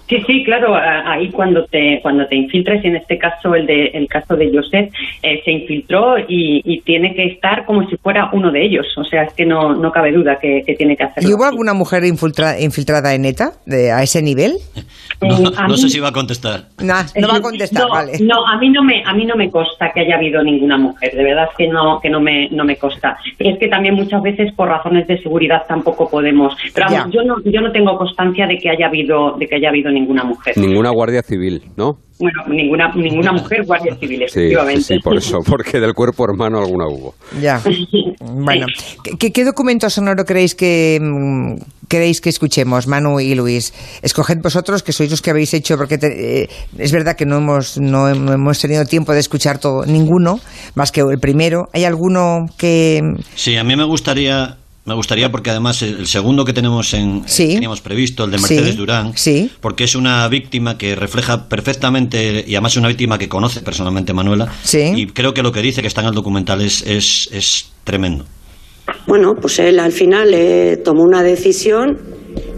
Sí, 0.08 0.22
sí, 0.26 0.42
claro, 0.42 0.74
ahí 0.74 1.28
cuando 1.30 1.64
te 1.66 2.00
cuando 2.00 2.26
te 2.26 2.34
infiltres, 2.34 2.82
y 2.82 2.88
en 2.88 2.96
este 2.96 3.18
caso 3.18 3.54
el 3.54 3.66
de 3.66 3.88
el 3.88 4.08
caso 4.08 4.36
de 4.36 4.50
Joseph, 4.50 4.90
eh, 5.22 5.42
se 5.44 5.50
infiltró 5.50 6.16
y, 6.18 6.78
tiene 6.84 7.14
que 7.14 7.24
estar 7.24 7.66
como 7.66 7.86
si 7.88 7.96
fuera 7.96 8.30
uno 8.32 8.50
de 8.50 8.64
ellos, 8.64 8.86
o 8.96 9.04
sea, 9.04 9.24
es 9.24 9.34
que 9.34 9.44
no, 9.44 9.74
no 9.74 9.92
cabe 9.92 10.12
duda 10.12 10.38
que, 10.40 10.62
tiene 10.78 10.96
que 10.96 11.04
hacerlo. 11.04 11.28
¿Y 11.28 11.32
hubo 11.34 11.44
alguna 11.44 11.74
mujer 11.74 12.04
infiltrada 12.04 13.14
en 13.14 13.24
ETA 13.24 13.52
de, 13.66 13.92
a 13.92 14.02
ese 14.02 14.22
nivel? 14.22 14.54
No, 15.20 15.76
sé 15.76 15.88
si 15.88 15.98
va 15.98 16.08
a 16.08 16.12
contestar. 16.12 16.66
no 16.78 17.28
va 17.28 17.36
a 17.36 17.40
contestar, 17.40 17.88
vale. 17.88 18.12
No, 18.20 18.46
a 18.46 18.56
mí 18.58 18.68
no 18.68 18.84
me 18.84 19.02
a 19.04 19.12
mí 19.14 19.24
no 19.24 19.34
me 19.34 19.50
consta 19.50 19.90
que 19.92 20.00
haya 20.00 20.14
habido 20.14 20.42
ninguna 20.44 20.78
mujer, 20.78 21.12
de 21.12 21.24
verdad 21.24 21.48
que 21.56 21.66
no 21.66 21.98
que 22.00 22.08
no 22.08 22.20
me 22.20 22.48
no 22.50 22.64
me 22.64 22.76
consta. 22.76 23.18
Es 23.38 23.58
que 23.58 23.68
también 23.68 23.94
muchas 23.94 24.22
veces 24.22 24.52
por 24.52 24.68
razones 24.68 25.08
de 25.08 25.20
seguridad 25.20 25.64
tampoco 25.66 26.08
podemos. 26.08 26.54
Pero 26.72 26.88
yo 27.10 27.24
no 27.24 27.42
yo 27.44 27.60
no 27.60 27.72
tengo 27.72 27.98
constancia 27.98 28.46
de 28.46 28.58
que 28.58 28.70
haya 28.70 28.86
habido 28.86 29.32
de 29.32 29.48
que 29.48 29.56
haya 29.56 29.70
habido 29.70 29.90
ninguna 30.00 30.24
mujer. 30.24 30.56
Ninguna 30.56 30.90
guardia 30.90 31.22
civil, 31.22 31.62
¿no? 31.76 31.98
Bueno, 32.20 32.42
ninguna, 32.48 32.92
ninguna 32.96 33.32
mujer 33.32 33.64
guardia 33.64 33.94
civil, 33.94 34.22
efectivamente. 34.22 34.82
Sí, 34.82 34.94
sí, 34.94 35.00
por 35.00 35.16
eso, 35.16 35.38
porque 35.46 35.78
del 35.78 35.94
cuerpo 35.94 36.24
hermano 36.24 36.58
alguna 36.58 36.86
hubo. 36.88 37.14
Ya. 37.40 37.60
Bueno, 38.20 38.66
¿qué, 39.18 39.32
qué 39.32 39.44
documento 39.44 39.88
sonoro 39.88 40.24
creéis 40.24 40.54
que, 40.54 40.98
mm, 41.00 41.86
queréis 41.88 42.20
que 42.20 42.28
escuchemos, 42.28 42.86
Manu 42.86 43.20
y 43.20 43.34
Luis? 43.34 43.72
Escoged 44.02 44.38
vosotros, 44.42 44.82
que 44.82 44.92
sois 44.92 45.10
los 45.10 45.22
que 45.22 45.30
habéis 45.30 45.54
hecho, 45.54 45.76
porque 45.76 45.98
eh, 46.02 46.48
es 46.76 46.92
verdad 46.92 47.16
que 47.16 47.24
no 47.24 47.38
hemos, 47.38 47.78
no 47.78 48.08
hemos 48.08 48.60
tenido 48.60 48.84
tiempo 48.84 49.12
de 49.12 49.20
escuchar 49.20 49.58
todo, 49.58 49.86
ninguno, 49.86 50.40
más 50.74 50.92
que 50.92 51.00
el 51.00 51.18
primero. 51.20 51.68
¿Hay 51.72 51.84
alguno 51.84 52.46
que...? 52.58 53.00
Sí, 53.34 53.56
a 53.56 53.64
mí 53.64 53.76
me 53.76 53.84
gustaría 53.84 54.56
me 54.84 54.94
gustaría 54.94 55.30
porque 55.30 55.50
además 55.50 55.82
el 55.82 56.06
segundo 56.06 56.44
que 56.44 56.52
tenemos 56.52 56.94
en 56.94 57.24
teníamos 57.24 57.80
previsto, 57.80 58.24
el 58.24 58.30
de 58.30 58.38
Mercedes 58.38 58.76
Durán, 58.76 59.12
porque 59.60 59.84
es 59.84 59.94
una 59.94 60.26
víctima 60.28 60.78
que 60.78 60.94
refleja 60.94 61.48
perfectamente 61.48 62.44
y 62.46 62.54
además 62.54 62.72
es 62.72 62.78
una 62.78 62.88
víctima 62.88 63.18
que 63.18 63.28
conoce 63.28 63.60
personalmente 63.60 64.12
Manuela 64.12 64.50
y 64.72 65.06
creo 65.08 65.34
que 65.34 65.42
lo 65.42 65.52
que 65.52 65.62
dice 65.62 65.82
que 65.82 65.88
está 65.88 66.00
en 66.00 66.08
el 66.08 66.14
documental 66.14 66.62
es, 66.62 66.82
es, 66.86 67.70
tremendo. 67.84 68.24
Bueno, 69.06 69.34
pues 69.34 69.58
él 69.58 69.80
al 69.80 69.92
final 69.92 70.32
eh, 70.32 70.80
tomó 70.82 71.02
una 71.02 71.22
decisión 71.22 71.98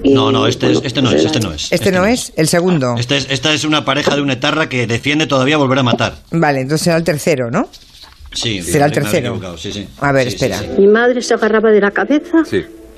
no, 0.04 0.32
no, 0.32 0.46
este, 0.46 0.72
este 0.72 1.02
no 1.02 1.10
es, 1.10 1.24
este 1.24 1.40
no 1.40 1.52
es. 1.52 1.72
¿Este, 1.72 1.92
no, 1.92 2.06
es? 2.06 2.32
¿El 2.36 2.48
segundo? 2.48 2.94
Este 2.98 3.16
esta 3.16 3.52
es 3.52 3.64
una 3.64 3.84
pareja 3.84 4.14
de 4.14 4.22
una 4.22 4.34
etarra 4.34 4.68
que 4.68 4.86
defiende 4.86 5.26
todavía 5.26 5.56
volver 5.56 5.78
a 5.78 5.82
matar. 5.82 6.18
Vale, 6.30 6.60
entonces 6.60 6.84
será 6.84 6.96
el 6.96 7.04
tercero, 7.04 7.50
¿no? 7.50 7.68
Sí, 8.32 8.62
será 8.62 8.86
el 8.86 8.92
tercero. 8.92 9.40
A 9.98 10.12
ver, 10.12 10.28
espera. 10.28 10.56
Mi 10.78 10.86
madre 10.86 11.20
se 11.20 11.34
agarraba 11.34 11.70
de 11.70 11.80
la 11.80 11.90
cabeza, 11.90 12.42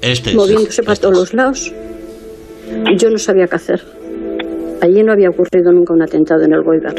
este, 0.00 0.34
moviéndose 0.34 0.82
para 0.82 0.96
todos 0.96 1.16
los 1.16 1.34
lados. 1.34 1.72
Yo 2.98 3.10
no 3.10 3.18
sabía 3.18 3.46
qué 3.46 3.56
hacer. 3.56 3.82
Allí 4.80 5.02
no 5.02 5.12
había 5.12 5.28
ocurrido 5.30 5.72
nunca 5.72 5.94
un 5.94 6.02
atentado 6.02 6.42
en 6.42 6.52
el 6.52 6.62
Goibar. 6.62 6.94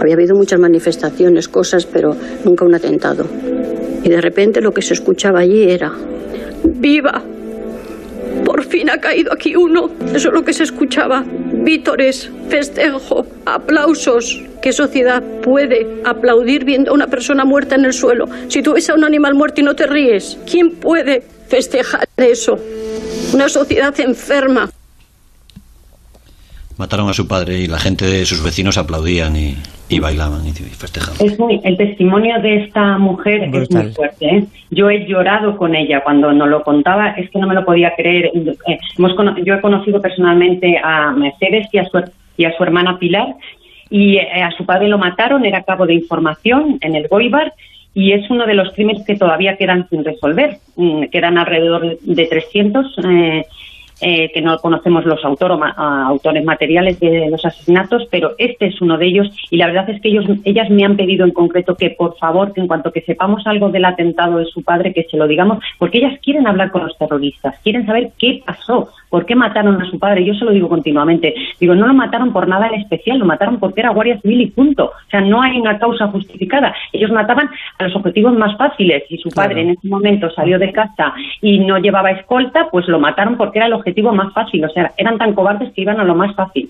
Había 0.00 0.14
habido 0.14 0.36
muchas 0.36 0.60
manifestaciones, 0.60 1.48
cosas, 1.48 1.86
pero 1.86 2.14
nunca 2.44 2.64
un 2.64 2.74
atentado. 2.74 3.24
Y 4.04 4.08
de 4.08 4.20
repente 4.20 4.60
lo 4.60 4.70
que 4.70 4.82
se 4.82 4.94
escuchaba 4.94 5.40
allí 5.40 5.70
era: 5.70 5.92
¡Viva! 6.64 7.22
Por 8.44 8.64
fin 8.64 8.90
ha 8.90 8.98
caído 8.98 9.32
aquí 9.32 9.56
uno. 9.56 9.90
Eso 10.14 10.28
es 10.28 10.34
lo 10.34 10.42
que 10.42 10.52
se 10.52 10.62
escuchaba. 10.62 11.24
Vítores, 11.68 12.30
festejo, 12.48 13.26
aplausos. 13.44 14.40
¿Qué 14.62 14.72
sociedad 14.72 15.22
puede 15.42 16.00
aplaudir 16.02 16.64
viendo 16.64 16.90
a 16.90 16.94
una 16.94 17.08
persona 17.08 17.44
muerta 17.44 17.74
en 17.74 17.84
el 17.84 17.92
suelo? 17.92 18.24
Si 18.48 18.62
tú 18.62 18.72
ves 18.72 18.88
a 18.88 18.94
un 18.94 19.04
animal 19.04 19.34
muerto 19.34 19.60
y 19.60 19.64
no 19.64 19.76
te 19.76 19.86
ríes, 19.86 20.38
¿quién 20.50 20.76
puede 20.76 21.22
festejar 21.46 22.08
eso? 22.16 22.58
Una 23.34 23.50
sociedad 23.50 23.92
enferma. 24.00 24.70
Mataron 26.78 27.10
a 27.10 27.12
su 27.12 27.28
padre 27.28 27.58
y 27.58 27.66
la 27.66 27.78
gente 27.78 28.06
de 28.06 28.24
sus 28.24 28.42
vecinos 28.42 28.78
aplaudían 28.78 29.36
y, 29.36 29.58
bailaban 30.00 30.46
y 30.46 30.52
festejaban. 30.52 31.60
el 31.64 31.76
testimonio 31.76 32.40
de 32.40 32.64
esta 32.64 32.98
mujer 32.98 33.44
es 33.44 33.70
muy 33.70 33.92
fuerte. 33.92 34.26
¿eh? 34.26 34.44
Yo 34.70 34.90
he 34.90 35.06
llorado 35.06 35.56
con 35.56 35.74
ella 35.74 36.02
cuando 36.02 36.32
nos 36.32 36.48
lo 36.48 36.62
contaba, 36.62 37.10
es 37.10 37.30
que 37.30 37.38
no 37.38 37.46
me 37.46 37.54
lo 37.54 37.64
podía 37.64 37.94
creer. 37.96 38.30
Eh, 38.66 38.78
hemos, 38.98 39.12
yo 39.44 39.54
he 39.54 39.60
conocido 39.60 40.00
personalmente 40.00 40.78
a 40.82 41.12
Mercedes 41.12 41.68
y 41.72 41.78
a 41.78 41.84
su, 41.86 42.02
y 42.36 42.44
a 42.44 42.56
su 42.56 42.62
hermana 42.62 42.98
Pilar 42.98 43.34
y 43.90 44.16
eh, 44.16 44.42
a 44.42 44.50
su 44.52 44.64
padre 44.66 44.88
lo 44.88 44.98
mataron, 44.98 45.44
era 45.44 45.62
cabo 45.62 45.86
de 45.86 45.94
información 45.94 46.78
en 46.82 46.94
el 46.94 47.08
Goibar 47.08 47.54
y 47.94 48.12
es 48.12 48.30
uno 48.30 48.46
de 48.46 48.54
los 48.54 48.72
crímenes 48.74 49.04
que 49.06 49.16
todavía 49.16 49.56
quedan 49.56 49.88
sin 49.88 50.04
resolver. 50.04 50.58
Mm, 50.76 51.04
quedan 51.04 51.38
alrededor 51.38 51.98
de 51.98 52.26
300 52.26 52.96
eh, 53.04 53.46
eh, 54.00 54.30
que 54.32 54.40
no 54.40 54.56
conocemos 54.58 55.04
los 55.04 55.20
autores 55.24 56.44
materiales 56.44 57.00
de 57.00 57.28
los 57.30 57.44
asesinatos, 57.44 58.06
pero 58.10 58.32
este 58.38 58.66
es 58.66 58.80
uno 58.80 58.96
de 58.96 59.06
ellos. 59.06 59.28
Y 59.50 59.56
la 59.56 59.66
verdad 59.66 59.90
es 59.90 60.00
que 60.00 60.08
ellos, 60.08 60.26
ellas 60.44 60.70
me 60.70 60.84
han 60.84 60.96
pedido 60.96 61.24
en 61.24 61.32
concreto 61.32 61.74
que 61.74 61.90
por 61.90 62.16
favor, 62.16 62.52
que 62.52 62.60
en 62.60 62.68
cuanto 62.68 62.92
que 62.92 63.02
sepamos 63.02 63.46
algo 63.46 63.70
del 63.70 63.84
atentado 63.84 64.38
de 64.38 64.46
su 64.46 64.62
padre, 64.62 64.92
que 64.92 65.06
se 65.10 65.16
lo 65.16 65.26
digamos, 65.26 65.58
porque 65.78 65.98
ellas 65.98 66.18
quieren 66.22 66.46
hablar 66.46 66.70
con 66.70 66.84
los 66.84 66.96
terroristas, 66.96 67.58
quieren 67.62 67.86
saber 67.86 68.10
qué 68.18 68.42
pasó, 68.44 68.88
por 69.08 69.26
qué 69.26 69.34
mataron 69.34 69.80
a 69.80 69.90
su 69.90 69.98
padre. 69.98 70.24
Yo 70.24 70.34
se 70.34 70.44
lo 70.44 70.52
digo 70.52 70.68
continuamente. 70.68 71.34
Digo, 71.58 71.74
no 71.74 71.86
lo 71.86 71.94
mataron 71.94 72.32
por 72.32 72.48
nada 72.48 72.68
en 72.68 72.80
especial, 72.80 73.18
lo 73.18 73.24
mataron 73.24 73.58
porque 73.58 73.80
era 73.80 73.90
guardia 73.90 74.20
civil 74.20 74.40
y 74.42 74.46
punto. 74.50 74.86
O 74.86 75.10
sea, 75.10 75.20
no 75.20 75.42
hay 75.42 75.58
una 75.58 75.78
causa 75.78 76.08
justificada. 76.08 76.74
Ellos 76.92 77.10
mataban 77.10 77.48
a 77.78 77.84
los 77.84 77.96
objetivos 77.96 78.36
más 78.36 78.56
fáciles. 78.56 79.04
Si 79.08 79.16
su 79.18 79.30
padre 79.30 79.62
en 79.62 79.70
ese 79.70 79.88
momento 79.88 80.30
salió 80.30 80.58
de 80.58 80.72
casa 80.72 81.14
y 81.40 81.58
no 81.60 81.78
llevaba 81.78 82.10
escolta, 82.10 82.68
pues 82.70 82.86
lo 82.88 82.98
mataron 82.98 83.36
porque 83.36 83.58
era 83.58 83.66
el 83.66 83.72
objetivo 83.72 84.12
más 84.12 84.32
fácil. 84.34 84.64
O 84.64 84.68
sea, 84.68 84.92
eran 84.96 85.18
tan 85.18 85.34
cobardes 85.34 85.72
que 85.72 85.82
iban 85.82 86.00
a 86.00 86.04
lo 86.04 86.14
más 86.14 86.34
fácil. 86.34 86.68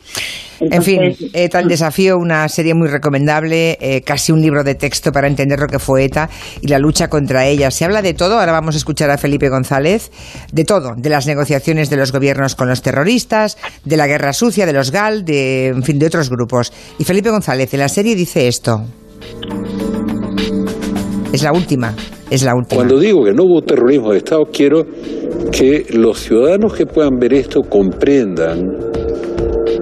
en 0.60 0.82
fin, 0.82 1.00
ETA 1.32 1.60
el 1.60 1.68
desafío, 1.68 2.18
una 2.18 2.48
serie 2.48 2.74
muy 2.74 2.88
recomendable, 2.88 3.78
eh, 3.80 4.02
casi 4.02 4.32
un 4.32 4.40
libro 4.40 4.64
de 4.64 4.74
texto 4.74 5.12
para 5.12 5.26
entender 5.26 5.58
lo 5.58 5.66
que 5.66 5.78
fue 5.78 6.04
ETA 6.04 6.28
y 6.60 6.68
la 6.68 6.78
lucha 6.78 7.08
contra 7.08 7.46
ella. 7.46 7.70
Se 7.70 7.84
habla 7.84 8.02
de 8.02 8.14
todo, 8.14 8.38
ahora 8.38 8.52
vamos 8.52 8.74
a 8.74 8.78
escuchar 8.78 9.10
a 9.10 9.18
Felipe 9.18 9.48
González, 9.48 10.10
de 10.52 10.64
todo, 10.64 10.94
de 10.96 11.08
las 11.08 11.26
negociaciones 11.26 11.90
de 11.90 11.96
los 11.96 12.12
gobiernos 12.12 12.27
con 12.56 12.68
los 12.68 12.82
terroristas, 12.82 13.56
de 13.84 13.96
la 13.96 14.06
guerra 14.06 14.32
sucia, 14.32 14.66
de 14.66 14.72
los 14.72 14.90
GAL, 14.90 15.24
de, 15.24 15.68
en 15.68 15.82
fin, 15.82 15.98
de 15.98 16.06
otros 16.06 16.30
grupos. 16.30 16.72
Y 16.98 17.04
Felipe 17.04 17.30
González 17.30 17.72
en 17.74 17.80
la 17.80 17.88
serie 17.88 18.14
dice 18.14 18.48
esto. 18.48 18.82
Es 21.32 21.42
la 21.42 21.52
última, 21.52 21.94
es 22.30 22.42
la 22.42 22.54
última. 22.54 22.76
Cuando 22.76 22.98
digo 22.98 23.24
que 23.24 23.32
no 23.32 23.44
hubo 23.44 23.62
terrorismo 23.62 24.12
de 24.12 24.18
Estado, 24.18 24.44
quiero 24.52 24.86
que 25.52 25.86
los 25.90 26.20
ciudadanos 26.20 26.74
que 26.74 26.86
puedan 26.86 27.18
ver 27.18 27.34
esto 27.34 27.62
comprendan 27.62 28.62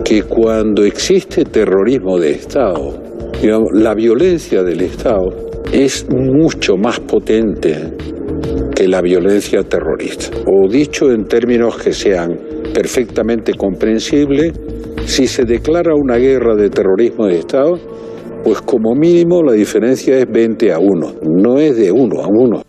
que 0.05 0.23
cuando 0.23 0.85
existe 0.85 1.45
terrorismo 1.45 2.19
de 2.19 2.33
Estado, 2.33 3.03
digamos, 3.41 3.71
la 3.73 3.95
violencia 3.95 4.63
del 4.63 4.83
Estado 4.83 5.31
es 5.73 6.07
mucho 6.11 6.77
más 6.77 7.01
potente 7.01 7.93
que 8.77 8.87
la 8.87 9.01
violencia 9.01 9.63
terrorista. 9.63 10.37
O 10.47 10.69
dicho 10.69 11.11
en 11.11 11.25
términos 11.25 11.79
que 11.79 11.93
sean 11.93 12.39
perfectamente 12.75 13.55
comprensibles, 13.55 14.53
si 15.07 15.27
se 15.27 15.45
declara 15.45 15.95
una 15.95 16.17
guerra 16.17 16.55
de 16.55 16.69
terrorismo 16.69 17.27
de 17.27 17.39
Estado, 17.39 17.79
pues 18.45 18.61
como 18.61 18.95
mínimo 18.95 19.43
la 19.43 19.55
diferencia 19.55 20.19
es 20.19 20.31
20 20.31 20.73
a 20.73 20.79
1, 20.79 21.15
no 21.23 21.59
es 21.59 21.77
de 21.77 21.91
1 21.91 22.21
a 22.21 22.29
1. 22.29 22.63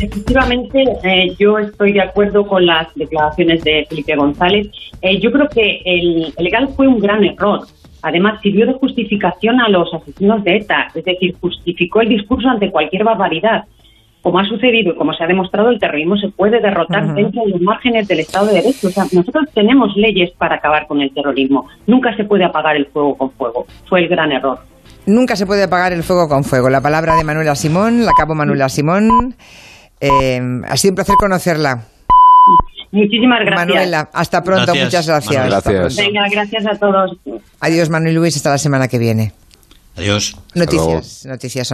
Efectivamente, 0.00 0.82
eh, 1.02 1.34
yo 1.38 1.58
estoy 1.58 1.92
de 1.92 2.02
acuerdo 2.02 2.44
con 2.46 2.64
las 2.64 2.94
declaraciones 2.94 3.64
de 3.64 3.84
Felipe 3.88 4.14
González. 4.16 4.68
Eh, 5.02 5.18
yo 5.20 5.30
creo 5.30 5.48
que 5.48 5.80
el, 5.84 6.32
legal 6.38 6.68
fue 6.76 6.86
un 6.86 6.98
gran 6.98 7.24
error. 7.24 7.60
Además, 8.04 8.38
sirvió 8.42 8.66
de 8.66 8.74
justificación 8.74 9.62
a 9.62 9.68
los 9.70 9.92
asesinos 9.94 10.44
de 10.44 10.56
ETA, 10.58 10.88
es 10.94 11.04
decir, 11.04 11.34
justificó 11.40 12.02
el 12.02 12.10
discurso 12.10 12.46
ante 12.50 12.70
cualquier 12.70 13.02
barbaridad. 13.02 13.64
como 14.20 14.38
ha 14.38 14.44
sucedido 14.44 14.92
y 14.92 14.96
como 14.96 15.12
se 15.12 15.24
ha 15.24 15.26
demostrado, 15.26 15.70
el 15.70 15.78
terrorismo 15.78 16.16
se 16.16 16.28
puede 16.28 16.58
derrotar 16.60 17.14
dentro 17.14 17.44
de 17.44 17.50
los 17.50 17.60
márgenes 17.60 18.08
del 18.08 18.20
Estado 18.20 18.46
de 18.46 18.54
Derecho. 18.54 18.88
O 18.88 18.90
sea, 18.90 19.04
nosotros 19.12 19.44
tenemos 19.54 19.94
leyes 19.96 20.30
para 20.38 20.56
acabar 20.56 20.86
con 20.86 21.00
el 21.02 21.12
terrorismo. 21.12 21.66
Nunca 21.86 22.14
se 22.16 22.24
puede 22.24 22.44
apagar 22.44 22.76
el 22.76 22.86
fuego 22.86 23.16
con 23.16 23.30
fuego. 23.32 23.66
Fue 23.86 24.00
el 24.00 24.08
gran 24.08 24.32
error. 24.32 24.60
Nunca 25.06 25.36
se 25.36 25.46
puede 25.46 25.64
apagar 25.64 25.92
el 25.92 26.02
fuego 26.02 26.26
con 26.26 26.44
fuego. 26.44 26.70
La 26.70 26.80
palabra 26.80 27.16
de 27.16 27.24
Manuela 27.24 27.54
Simón, 27.54 28.04
la 28.04 28.12
cabo 28.16 28.34
Manuela 28.34 28.70
Simón. 28.70 29.34
Eh, 30.00 30.40
ha 30.68 30.76
sido 30.76 30.92
un 30.92 30.96
placer 30.96 31.16
conocerla. 31.18 31.84
Muchísimas 32.94 33.40
gracias. 33.40 33.66
Manuela, 33.66 34.08
hasta 34.12 34.42
pronto. 34.42 34.66
Gracias, 34.66 34.84
Muchas 34.84 35.06
gracias. 35.08 35.46
Gracias. 35.46 35.96
Venga, 35.96 36.28
gracias 36.30 36.64
a 36.66 36.78
todos. 36.78 37.16
Adiós, 37.58 37.90
Manuel 37.90 38.14
Luis. 38.14 38.36
Hasta 38.36 38.50
la 38.50 38.58
semana 38.58 38.86
que 38.86 38.98
viene. 38.98 39.32
Adiós. 39.96 40.36
Noticias. 40.54 41.26
Noticias. 41.26 41.62